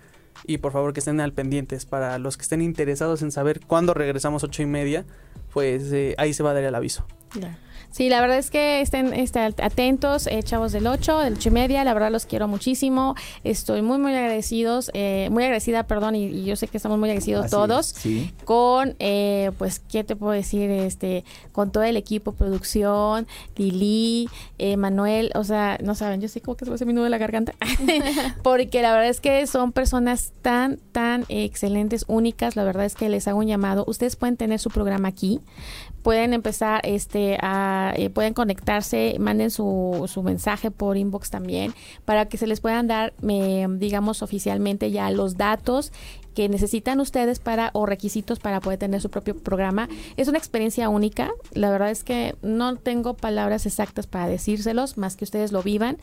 [0.44, 1.86] Y por favor que estén al pendientes.
[1.86, 5.07] Para los que estén interesados en saber cuándo regresamos ocho y media
[5.57, 7.07] pues eh, ahí se va a dar el aviso
[7.97, 11.53] Sí, la verdad es que estén, estén atentos, eh, chavos del 8, del 8 y
[11.53, 16.44] media, la verdad los quiero muchísimo, estoy muy, muy agradecidos, eh, muy agradecida, perdón, y,
[16.44, 17.94] yo sé que estamos muy agradecidos todos,
[18.44, 20.70] con, eh, pues, ¿qué te puedo decir?
[20.70, 23.26] este Con todo el equipo, producción,
[23.57, 24.28] Lili,
[24.76, 27.11] Manuel, o sea, no saben, yo sé cómo que se me hace mi nudo de
[27.11, 27.55] la garganta,
[28.42, 33.09] porque la verdad es que son personas tan, tan excelentes, únicas, la verdad es que
[33.09, 35.40] les hago un llamado, ustedes pueden tener su programa aquí,
[36.03, 41.74] pueden empezar este a eh, pueden conectarse manden su, su mensaje por inbox también
[42.05, 45.93] para que se les puedan dar digamos oficialmente ya los datos
[46.37, 49.89] que necesitan ustedes para o requisitos para poder tener su propio programa.
[50.18, 51.30] Es una experiencia única.
[51.55, 55.97] La verdad es que no tengo palabras exactas para decírselos, más que ustedes lo vivan.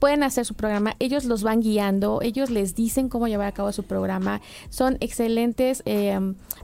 [0.00, 3.72] Pueden hacer su programa, ellos los van guiando, ellos les dicen cómo llevar a cabo
[3.72, 4.40] su programa.
[4.68, 6.18] Son excelentes eh,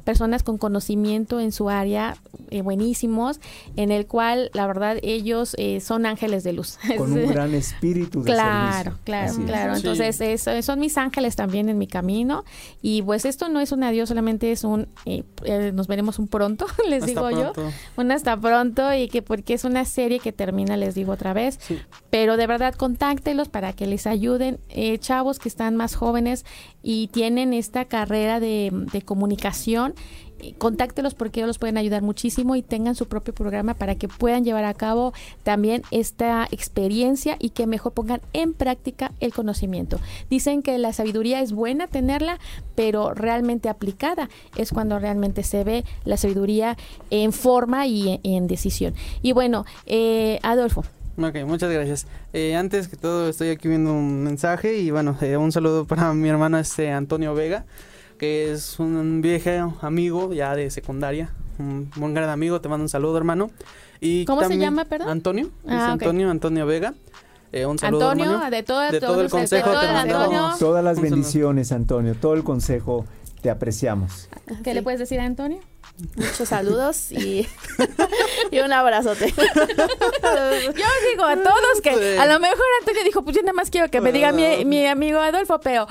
[0.04, 2.16] personas con conocimiento en su área,
[2.50, 3.40] eh, buenísimos,
[3.76, 6.78] en el cual la verdad ellos eh, son ángeles de luz.
[6.96, 9.76] Con un gran espíritu de Claro, claro, claro.
[9.76, 12.44] Entonces son mis ángeles también en mi camino
[12.82, 16.28] y pues esto no es un adiós, solamente es un, eh, eh, nos veremos un
[16.28, 17.52] pronto, les digo yo.
[17.96, 21.59] Un hasta pronto y que porque es una serie que termina, les digo otra vez.
[22.11, 24.61] Pero de verdad, contáctelos para que les ayuden.
[24.68, 26.44] Eh, chavos que están más jóvenes
[26.82, 29.94] y tienen esta carrera de, de comunicación
[30.53, 34.45] contáctelos porque ellos los pueden ayudar muchísimo y tengan su propio programa para que puedan
[34.45, 40.01] llevar a cabo también esta experiencia y que mejor pongan en práctica el conocimiento.
[40.30, 42.38] Dicen que la sabiduría es buena tenerla,
[42.74, 46.76] pero realmente aplicada es cuando realmente se ve la sabiduría
[47.11, 48.95] en forma y en, decisión.
[49.22, 50.84] Y bueno, eh, Adolfo,
[51.16, 52.07] Ok, muchas gracias.
[52.32, 56.12] Eh, antes que todo estoy aquí viendo un mensaje y bueno, eh, un saludo para
[56.12, 57.64] mi hermano este Antonio Vega,
[58.18, 62.88] que es un viejo amigo ya de secundaria, un buen gran amigo, te mando un
[62.88, 63.50] saludo hermano.
[64.00, 65.08] Y ¿Cómo se llama, perdón?
[65.08, 65.92] Antonio, Ah.
[65.92, 66.94] Antonio, Antonio Vega.
[67.52, 68.50] Eh, un saludo Antonio, hermano.
[68.50, 70.24] de, todo, De todo el consejo todo te el mandamos.
[70.24, 70.54] Antonio.
[70.58, 73.06] Todas las bendiciones, Antonio, todo el consejo,
[73.42, 74.28] te apreciamos.
[74.64, 74.74] ¿Qué Sí.
[74.74, 75.60] le puedes decir a Antonio?
[76.16, 77.46] Muchos saludos y,
[78.50, 79.32] y un abrazote.
[79.32, 83.88] Yo digo a todos que a lo mejor Antonio dijo, pues yo nada más quiero
[83.90, 85.86] que me diga mi, mi amigo Adolfo, pero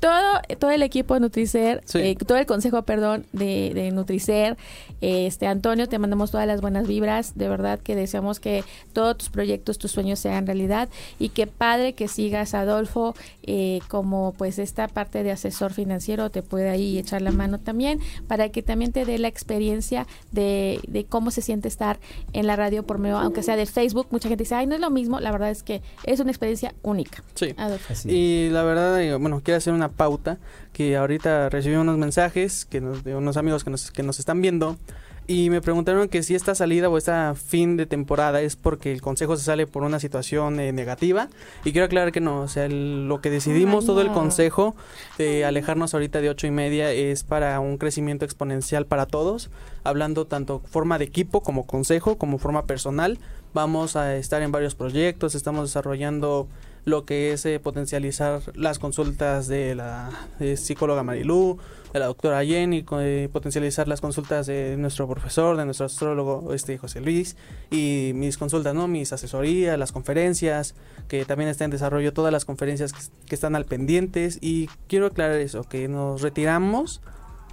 [0.00, 1.98] todo, todo el equipo de Nutricer, Sí.
[1.98, 4.56] eh, todo el consejo, perdón, de, de Nutricer,
[5.00, 9.16] eh, este Antonio, te mandamos todas las buenas vibras, de verdad que deseamos que todos
[9.18, 10.88] tus proyectos, tus sueños se hagan realidad
[11.18, 16.42] y que padre que sigas Adolfo eh, como pues esta parte de asesor financiero te
[16.42, 21.04] puede ahí echar la mano también para que también te dé la experiencia de, de
[21.04, 21.98] cómo se siente estar
[22.32, 24.80] en la radio por medio, aunque sea de Facebook, mucha gente dice, ay, no es
[24.80, 27.22] lo mismo, la verdad es que es una experiencia única.
[27.34, 27.54] Sí.
[27.56, 27.92] Adolfo.
[27.92, 28.10] Así.
[28.10, 30.38] Y la verdad, eh, bueno, quiero hacer una pauta
[30.72, 34.40] que ahorita recibí unos mensajes que nos, de unos amigos que nos, que nos están
[34.42, 34.76] viendo
[35.28, 39.02] y me preguntaron que si esta salida o esta fin de temporada es porque el
[39.02, 41.28] consejo se sale por una situación eh, negativa
[41.64, 44.76] y quiero aclarar que no, o sea, el- lo que decidimos Ay, todo el consejo
[45.18, 49.50] de alejarnos ahorita de ocho y media es para un crecimiento exponencial para todos,
[49.82, 53.18] hablando tanto forma de equipo como consejo, como forma personal,
[53.52, 56.46] vamos a estar en varios proyectos, estamos desarrollando
[56.86, 60.08] lo que es eh, potencializar las consultas de la
[60.38, 61.58] eh, psicóloga Marilú,
[61.92, 66.78] de la doctora Jenny, eh, potencializar las consultas de nuestro profesor, de nuestro astrólogo este
[66.78, 67.36] José Luis
[67.72, 68.86] y mis consultas, ¿no?
[68.86, 70.76] Mis asesorías, las conferencias,
[71.08, 72.92] que también está en desarrollo todas las conferencias
[73.26, 77.00] que, están al pendientes y quiero aclarar eso, que nos retiramos,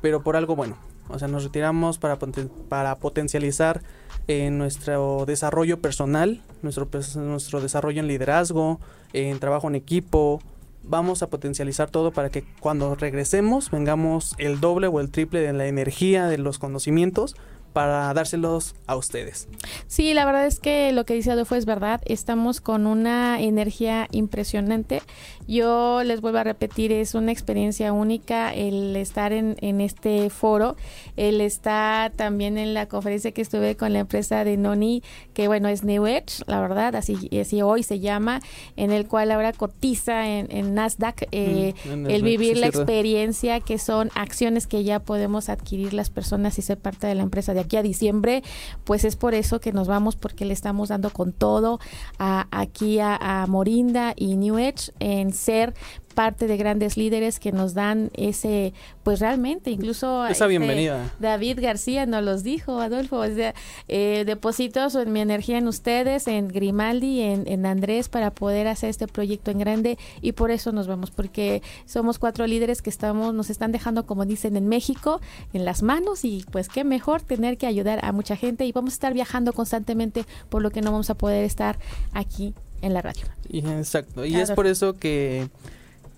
[0.03, 0.77] pero por algo bueno.
[1.09, 3.81] O sea, nos retiramos para, poten- para potencializar
[4.27, 8.79] eh, nuestro desarrollo personal, nuestro, pers- nuestro desarrollo en liderazgo,
[9.13, 10.41] en trabajo en equipo.
[10.83, 15.53] Vamos a potencializar todo para que cuando regresemos vengamos el doble o el triple de
[15.53, 17.35] la energía, de los conocimientos,
[17.73, 19.47] para dárselos a ustedes.
[19.87, 22.01] Sí, la verdad es que lo que dice Adolfo es verdad.
[22.05, 25.01] Estamos con una energía impresionante.
[25.47, 30.75] Yo les vuelvo a repetir, es una experiencia única el estar en, en este foro,
[31.17, 35.67] el estar también en la conferencia que estuve con la empresa de Noni, que bueno,
[35.67, 38.41] es New Edge, la verdad, así, así hoy se llama,
[38.77, 41.27] en el cual ahora cotiza en, en Nasdaq.
[41.31, 46.09] eh, Mm, en el vivir la experiencia que son acciones que ya podemos adquirir las
[46.09, 48.43] personas y ser parte de la empresa de aquí a diciembre,
[48.83, 51.79] pues es por eso que nos vamos porque le estamos dando con todo
[52.19, 55.73] a, aquí a, a Morinda y New Edge en ser
[56.13, 58.71] parte de grandes líderes que nos dan ese,
[59.01, 61.11] pues realmente, incluso Esa este, bienvenida.
[61.19, 63.55] David García nos los dijo, Adolfo, o sea,
[63.87, 68.91] eh, deposito su- mi energía en ustedes, en Grimaldi, en, en Andrés, para poder hacer
[68.91, 73.33] este proyecto en grande y por eso nos vamos, porque somos cuatro líderes que estamos,
[73.33, 75.19] nos están dejando, como dicen en México,
[75.51, 78.93] en las manos y pues qué mejor tener que ayudar a mucha gente y vamos
[78.93, 81.79] a estar viajando constantemente, por lo que no vamos a poder estar
[82.13, 82.53] aquí
[82.83, 83.25] en la radio.
[83.49, 84.25] Y, exacto.
[84.25, 84.43] Y Claro.
[84.43, 85.49] es por eso que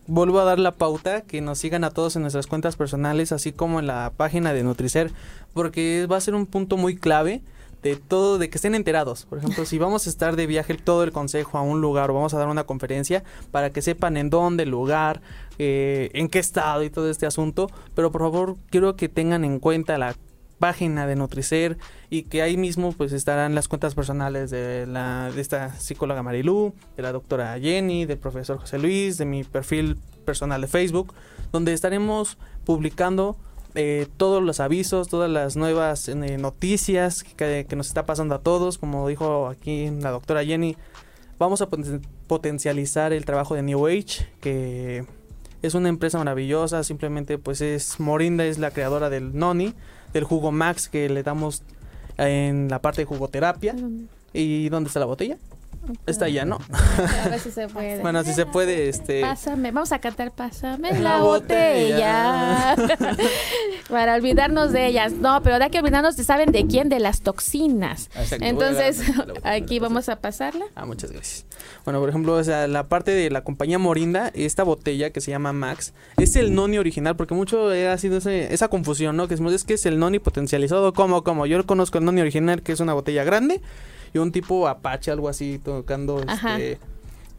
[0.07, 3.51] vuelvo a dar la pauta que nos sigan a todos en nuestras cuentas personales, así
[3.51, 5.11] como en la página de Nutricer,
[5.53, 7.41] porque va a ser un punto muy clave
[7.81, 9.25] de todo, de que estén enterados.
[9.25, 12.15] Por ejemplo, si vamos a estar de viaje todo el consejo a un lugar o
[12.15, 15.21] vamos a dar una conferencia, para que sepan en dónde, el lugar,
[15.59, 17.69] eh, en qué estado y todo este asunto.
[17.93, 20.15] Pero por favor, quiero que tengan en cuenta la
[20.65, 21.77] página de Nutricer
[22.09, 26.73] y que ahí mismo pues estarán las cuentas personales de la de esta psicóloga Marilú,
[26.97, 31.13] de la doctora Jenny, del profesor José Luis, de mi perfil personal de Facebook,
[31.51, 33.37] donde estaremos publicando
[33.75, 38.79] eh, todos los avisos, todas las nuevas eh, noticias que, nos está pasando a todos,
[38.79, 40.77] como dijo aquí la doctora Jenny,
[41.37, 45.05] vamos a poten- potencializar el trabajo de New Age, que
[45.61, 49.75] es una empresa maravillosa, simplemente pues es Morinda es la creadora del Noni,
[50.15, 51.61] del jugo Max que le damos
[52.17, 53.75] en la parte de jugoterapia.
[54.33, 55.37] ¿Y dónde está la botella?
[56.05, 56.59] Está allá, ¿no?
[57.25, 57.99] A ver si se puede.
[58.01, 59.21] Bueno, si se puede, este...
[59.21, 62.75] Pásame, vamos a cantar Pásame La la botella.
[63.89, 65.13] Para olvidarnos de ellas.
[65.13, 66.89] No, pero hay que olvidarnos, de- ¿saben de quién?
[66.89, 68.09] De las toxinas.
[68.15, 69.01] Exacto, voy a Entonces,
[69.43, 70.65] aquí vamos a pasarla.
[70.75, 71.45] Ah, muchas gracias.
[71.83, 75.31] Bueno, por ejemplo, o sea, la parte de la compañía Morinda, esta botella que se
[75.31, 79.27] llama Max, es el noni original, porque mucho ha sido ese- esa confusión, ¿no?
[79.27, 81.45] Que decimos, es que es el noni potencializado, ¿cómo, cómo?
[81.45, 83.61] Yo conozco el noni original, que es una botella grande,
[84.15, 86.57] y un tipo apache, algo así, tocando, Ajá.
[86.57, 86.79] este...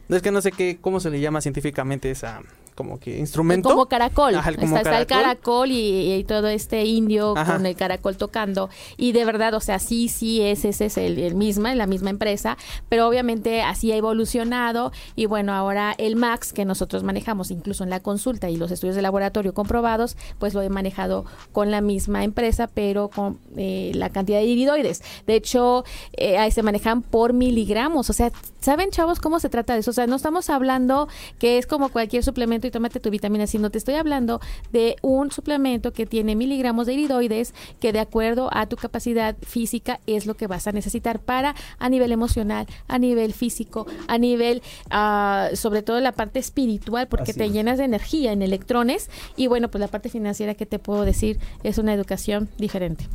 [0.09, 2.43] Es que no sé qué, cómo se le llama científicamente esa
[2.77, 3.71] como que instrumento.
[3.71, 4.35] Como caracol.
[4.35, 8.69] está, el caracol y, todo este indio con el caracol tocando.
[8.97, 12.57] Y de verdad, o sea, sí, sí, ese, es el, el misma, la misma empresa,
[12.89, 14.93] pero obviamente así ha evolucionado.
[15.17, 18.95] Y bueno, ahora el Max que nosotros manejamos, incluso en la consulta y los estudios
[18.95, 24.11] de laboratorio comprobados, pues lo he manejado con la misma empresa, pero con eh, la
[24.11, 25.03] cantidad de iridoides.
[25.27, 28.11] De hecho, eh, ahí se manejan por miligramos.
[28.11, 29.93] O sea, ¿saben, chavos, cómo se trata de eso?
[29.93, 31.09] O sea, no estamos hablando
[31.39, 34.41] que es como cualquier suplemento y tómate tu vitamina, sino te estoy hablando
[34.73, 40.01] de un suplemento que tiene miligramos de iridoides que de acuerdo a tu capacidad física
[40.07, 44.63] es lo que vas a necesitar para a nivel emocional, a nivel físico, a nivel
[44.91, 49.11] uh, sobre todo la parte espiritual porque te llenas de energía en electrones.
[49.37, 53.07] Y bueno, pues la parte financiera que te puedo decir es una educación diferente.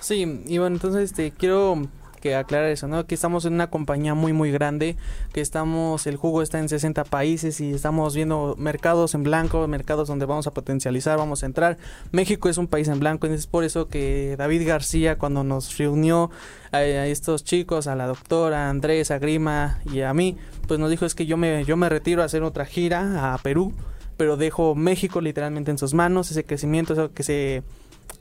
[0.00, 1.88] Sí, y bueno, entonces este, quiero
[2.18, 3.06] que aclarar eso, ¿no?
[3.06, 4.96] Que estamos en una compañía muy muy grande,
[5.32, 10.08] que estamos, el jugo está en 60 países y estamos viendo mercados en blanco, mercados
[10.08, 11.78] donde vamos a potencializar, vamos a entrar.
[12.12, 15.76] México es un país en blanco y es por eso que David García cuando nos
[15.78, 16.30] reunió
[16.72, 20.90] a, estos chicos, a la doctora, a Andrés, a Grima y a mí, pues nos
[20.90, 23.72] dijo es que yo me, yo me retiro a hacer otra gira a Perú,
[24.16, 27.62] pero dejo México literalmente en sus manos, ese crecimiento, eso que se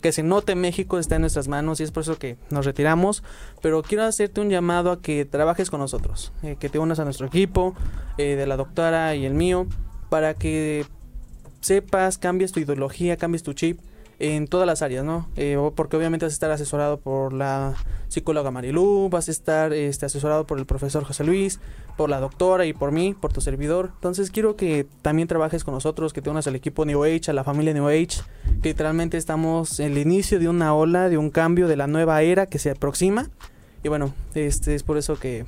[0.07, 3.23] que se note México está en nuestras manos y es por eso que nos retiramos.
[3.61, 7.03] Pero quiero hacerte un llamado a que trabajes con nosotros, eh, que te unas a
[7.03, 7.75] nuestro equipo,
[8.17, 9.67] eh, de la doctora y el mío,
[10.09, 10.85] para que
[11.59, 13.81] sepas, cambies tu ideología, cambies tu chip
[14.19, 15.27] en todas las áreas, ¿no?
[15.35, 17.75] Eh, porque obviamente vas a estar asesorado por la
[18.07, 21.59] psicóloga Marilú, vas a estar este, asesorado por el profesor José Luis,
[21.97, 23.91] por la doctora y por mí, por tu servidor.
[23.95, 27.33] Entonces quiero que también trabajes con nosotros, que te unas al equipo New Age, a
[27.33, 28.21] la familia New Age,
[28.61, 32.21] que literalmente estamos en el inicio de una ola, de un cambio, de la nueva
[32.23, 33.29] era que se aproxima.
[33.83, 35.45] Y bueno, este es por eso que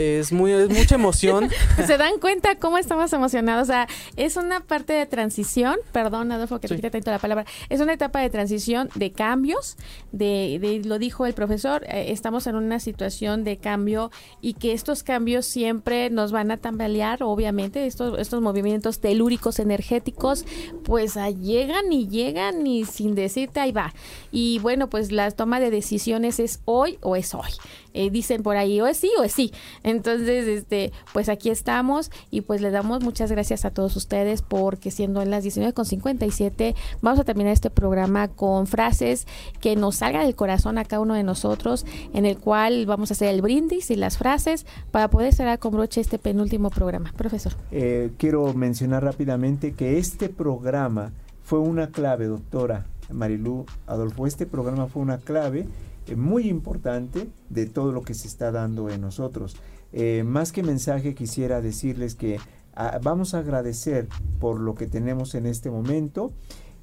[0.00, 1.48] es muy es mucha emoción.
[1.86, 3.64] ¿Se dan cuenta cómo estamos emocionados?
[3.64, 7.44] O sea, es una parte de transición, perdón Adolfo que te quite tanto la palabra,
[7.68, 9.76] es una etapa de transición de cambios,
[10.12, 14.72] de, de lo dijo el profesor, eh, estamos en una situación de cambio y que
[14.72, 20.44] estos cambios siempre nos van a tambalear, obviamente, estos, estos movimientos telúricos energéticos,
[20.84, 23.94] pues llegan y llegan y sin decirte ahí va.
[24.32, 27.50] Y bueno, pues la toma de decisiones es hoy o es hoy.
[27.92, 29.52] Eh, dicen por ahí o es sí o es sí.
[29.90, 34.90] Entonces, este, pues aquí estamos y pues le damos muchas gracias a todos ustedes porque
[34.90, 39.26] siendo en las 19.57 vamos a terminar este programa con frases
[39.60, 41.84] que nos salgan del corazón a cada uno de nosotros,
[42.14, 45.72] en el cual vamos a hacer el brindis y las frases para poder cerrar con
[45.72, 47.12] broche este penúltimo programa.
[47.16, 47.52] Profesor.
[47.70, 51.12] Eh, quiero mencionar rápidamente que este programa
[51.42, 55.66] fue una clave, doctora Marilú Adolfo, este programa fue una clave
[56.06, 59.56] eh, muy importante de todo lo que se está dando en nosotros.
[59.92, 62.38] Eh, más que mensaje quisiera decirles que
[62.74, 66.32] ah, vamos a agradecer por lo que tenemos en este momento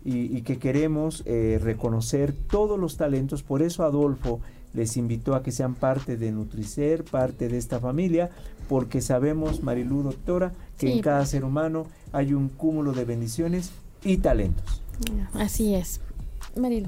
[0.04, 3.44] y, que queremos eh, reconocer todos los talentos.
[3.44, 4.40] Por eso Adolfo
[4.74, 8.30] les invitó a que sean parte de Nutricer, parte de esta familia,
[8.70, 13.72] porque sabemos, Marilú, doctora, que en cada ser humano hay un cúmulo de bendiciones
[14.04, 14.82] y talentos.
[15.34, 16.00] Así es.
[16.56, 16.88] Marilu.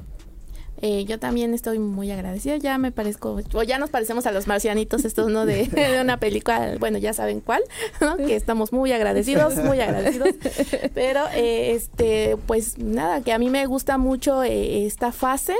[0.82, 2.56] Eh, yo también estoy muy agradecida.
[2.56, 5.44] Ya me parezco, o ya nos parecemos a los marcianitos, estos, ¿no?
[5.44, 7.62] De, de una película, bueno, ya saben cuál,
[8.00, 8.16] ¿no?
[8.16, 10.30] Que estamos muy agradecidos, muy agradecidos.
[10.94, 15.54] Pero, eh, este, pues nada, que a mí me gusta mucho eh, esta fase.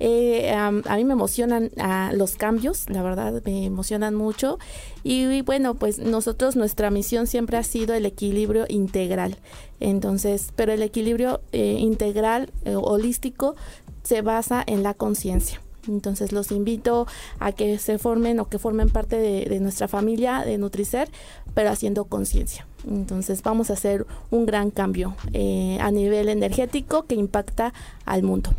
[0.00, 1.70] a mí me emocionan
[2.12, 4.58] los cambios, la verdad, me emocionan mucho.
[5.02, 9.36] Y, bueno, pues nosotros, nuestra misión siempre ha sido el equilibrio integral.
[9.80, 13.56] Entonces, pero el equilibrio integral, holístico,
[14.02, 15.60] se basa en la conciencia.
[15.88, 17.06] Entonces los invito
[17.38, 21.08] a que se formen o que formen parte de, nuestra familia de Nutricer,
[21.54, 22.66] pero haciendo conciencia.
[22.88, 27.72] Entonces vamos a hacer un gran cambio eh, a nivel energético que impacta
[28.04, 28.50] al mundo.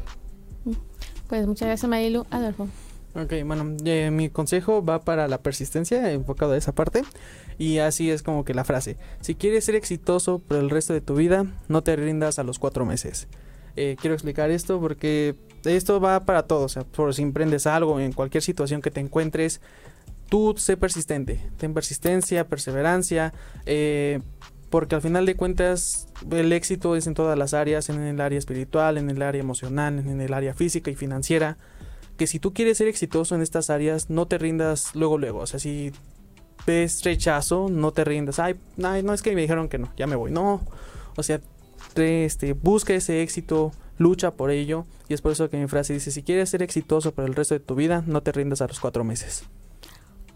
[1.28, 2.26] Pues muchas gracias Marilu.
[2.30, 2.68] Adolfo.
[3.14, 7.04] Ok, bueno, eh, mi consejo va para la persistencia, enfocado a esa parte.
[7.58, 8.98] Y así es como que la frase.
[9.20, 12.58] Si quieres ser exitoso por el resto de tu vida, no te rindas a los
[12.58, 13.28] cuatro meses.
[13.76, 16.64] Eh, quiero explicar esto porque esto va para todos.
[16.64, 19.62] O sea, por si emprendes algo, en cualquier situación que te encuentres,
[20.30, 21.42] tú sé persistente.
[21.58, 23.34] Ten persistencia, perseverancia.
[23.66, 24.20] Eh,
[24.70, 28.40] porque al final de cuentas el éxito es en todas las áreas, en el área
[28.40, 31.58] espiritual, en el área emocional, en el área física y financiera.
[32.18, 35.40] Que si tú quieres ser exitoso en estas áreas, no te rindas luego, luego.
[35.40, 35.92] O sea, si
[36.66, 38.40] ves rechazo, no te rindas.
[38.40, 40.32] Ay, no es que me dijeron que no, ya me voy.
[40.32, 40.62] No,
[41.18, 41.42] o sea,
[41.96, 44.86] este, busca ese éxito, lucha por ello.
[45.10, 47.54] Y es por eso que mi frase dice, si quieres ser exitoso por el resto
[47.54, 49.44] de tu vida, no te rindas a los cuatro meses.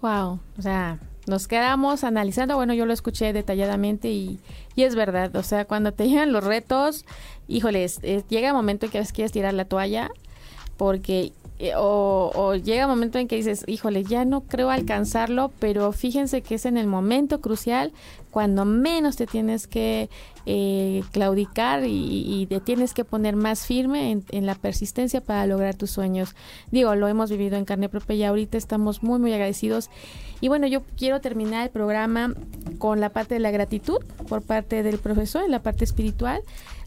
[0.01, 4.39] Wow, o sea, nos quedamos analizando, bueno, yo lo escuché detalladamente y,
[4.75, 7.05] y es verdad, o sea, cuando te llegan los retos,
[7.47, 10.11] híjoles, llega un momento en que a veces quieres tirar la toalla
[10.77, 15.91] porque eh, o, llega un momento en que dices, híjole, ya no creo alcanzarlo, pero
[15.93, 17.93] fíjense que es en el momento crucial
[18.35, 20.09] cuando menos te tienes que
[20.45, 25.75] eh, claudicar y, te tienes que poner más firme en, en, la persistencia para lograr
[25.75, 26.35] tus sueños.
[26.69, 29.89] Digo, lo hemos vivido en carne propia y ahorita estamos muy, muy agradecidos.
[30.41, 32.33] Y bueno, yo quiero terminar el programa
[32.77, 36.41] con la parte de la gratitud por parte del profesor, en la parte espiritual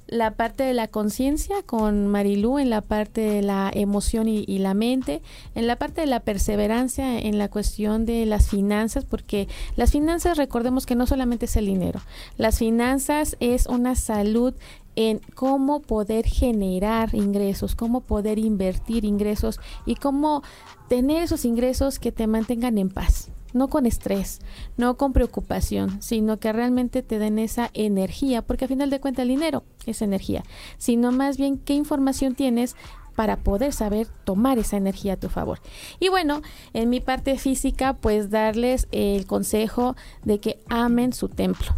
[0.09, 4.75] la parte de la conciencia con Marilú en la parte de la emoción y, la
[4.75, 5.23] mente,
[5.55, 10.37] en la parte de la perseverancia en la cuestión de las finanzas, porque las finanzas
[10.37, 12.01] recordemos que no solamente es el dinero,
[12.37, 14.55] las finanzas es una salud
[14.97, 20.43] en cómo poder generar ingresos, cómo poder invertir ingresos y cómo
[20.89, 24.41] tener esos ingresos que te mantengan en paz no con estrés,
[24.77, 29.23] no con preocupación, sino que realmente te den esa energía, porque a final de cuentas
[29.23, 30.45] el dinero es energía,
[30.77, 32.77] sino más bien qué información tienes
[33.19, 35.59] para poder saber tomar esa energía a tu favor.
[35.99, 36.41] Y bueno,
[36.73, 41.75] en mi parte física, pues darles el consejo de que amen su templo.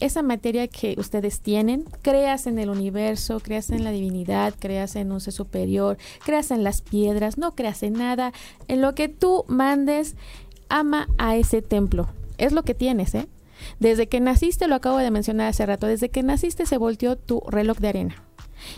[0.00, 5.12] Esa materia que ustedes tienen, creas en el universo, creas en la divinidad, creas en
[5.12, 8.32] un ser superior, creas en las piedras, no creas en nada,
[8.66, 10.16] en lo que tú mandes
[10.70, 12.08] ama a ese templo.
[12.38, 13.28] Es lo que tienes, ¿eh?
[13.78, 17.42] Desde que naciste, lo acabo de mencionar hace rato, desde que naciste se volteó tu
[17.46, 18.24] reloj de arena.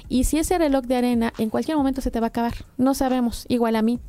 [0.09, 2.95] Y si ese reloj de arena en cualquier momento se te va a acabar, no
[2.95, 4.01] sabemos, igual a mí.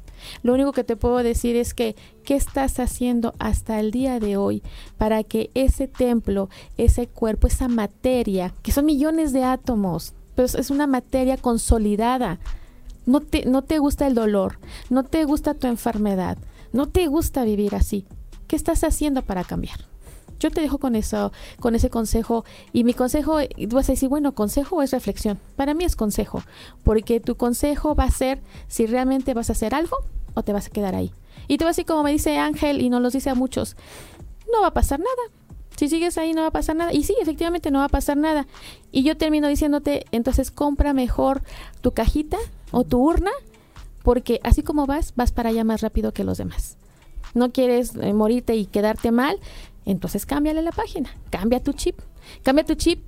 [0.42, 4.38] Lo único que te puedo decir es que, ¿qué estás haciendo hasta el día de
[4.38, 4.64] hoy
[4.98, 10.70] para que ese templo, ese cuerpo, esa materia, que son millones de átomos, pero es
[10.70, 12.40] una materia consolidada,
[13.06, 14.60] no te, no te gusta el dolor,
[14.90, 16.38] no te gusta tu enfermedad,
[16.74, 18.06] no te gusta vivir así.
[18.48, 19.80] ¿Qué estás haciendo para cambiar?
[20.40, 22.44] Yo te dejo con eso, con ese consejo.
[22.74, 23.38] Y mi consejo,
[23.70, 25.40] tú vas a decir, bueno, consejo es reflexión.
[25.56, 26.44] Para mí es consejo,
[26.84, 29.96] porque tu consejo va a ser si realmente vas a hacer algo
[30.34, 31.14] o te vas a quedar ahí.
[31.48, 33.78] Y te vas a decir, como me dice Ángel y nos lo dice a muchos,
[34.52, 35.12] no va a pasar nada.
[35.78, 36.94] Si sigues ahí no va a pasar nada.
[36.94, 38.46] Y sí, efectivamente no va a pasar nada.
[38.92, 41.42] Y yo termino diciéndote, entonces compra mejor
[41.82, 42.38] tu cajita
[42.72, 43.32] o tu urna
[44.04, 46.78] porque así como vas, vas para allá más rápido que los demás.
[47.34, 49.40] No quieres eh, morirte y quedarte mal,
[49.86, 52.00] entonces cámbiale la página, cambia tu chip,
[52.44, 53.02] cambia tu chip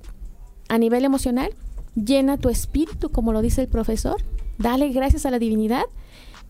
[0.68, 1.54] a nivel emocional,
[1.94, 4.16] llena tu espíritu, como lo dice el profesor,
[4.58, 5.84] dale gracias a la divinidad,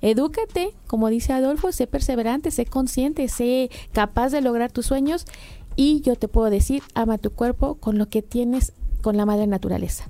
[0.01, 5.27] edúcate, como dice Adolfo, sé perseverante, sé consciente, sé capaz de lograr tus sueños
[5.75, 8.73] y yo te puedo decir, ama tu cuerpo con lo que tienes
[9.03, 10.09] con la madre naturaleza.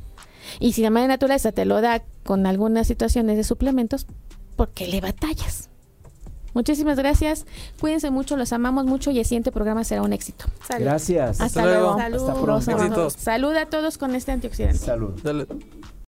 [0.61, 4.07] Y si la madre naturaleza te lo da con algunas situaciones de suplementos,
[4.57, 5.69] ¿por qué le batallas?
[6.55, 7.45] Muchísimas gracias.
[7.79, 10.47] Cuídense mucho, los amamos mucho y el siguiente programa será un éxito.
[10.79, 11.39] Gracias.
[11.39, 11.99] Hasta, luego.
[12.01, 13.11] Hasta pronto.
[13.11, 14.79] Salud a todos con este antioxidante.
[14.79, 15.13] Salud.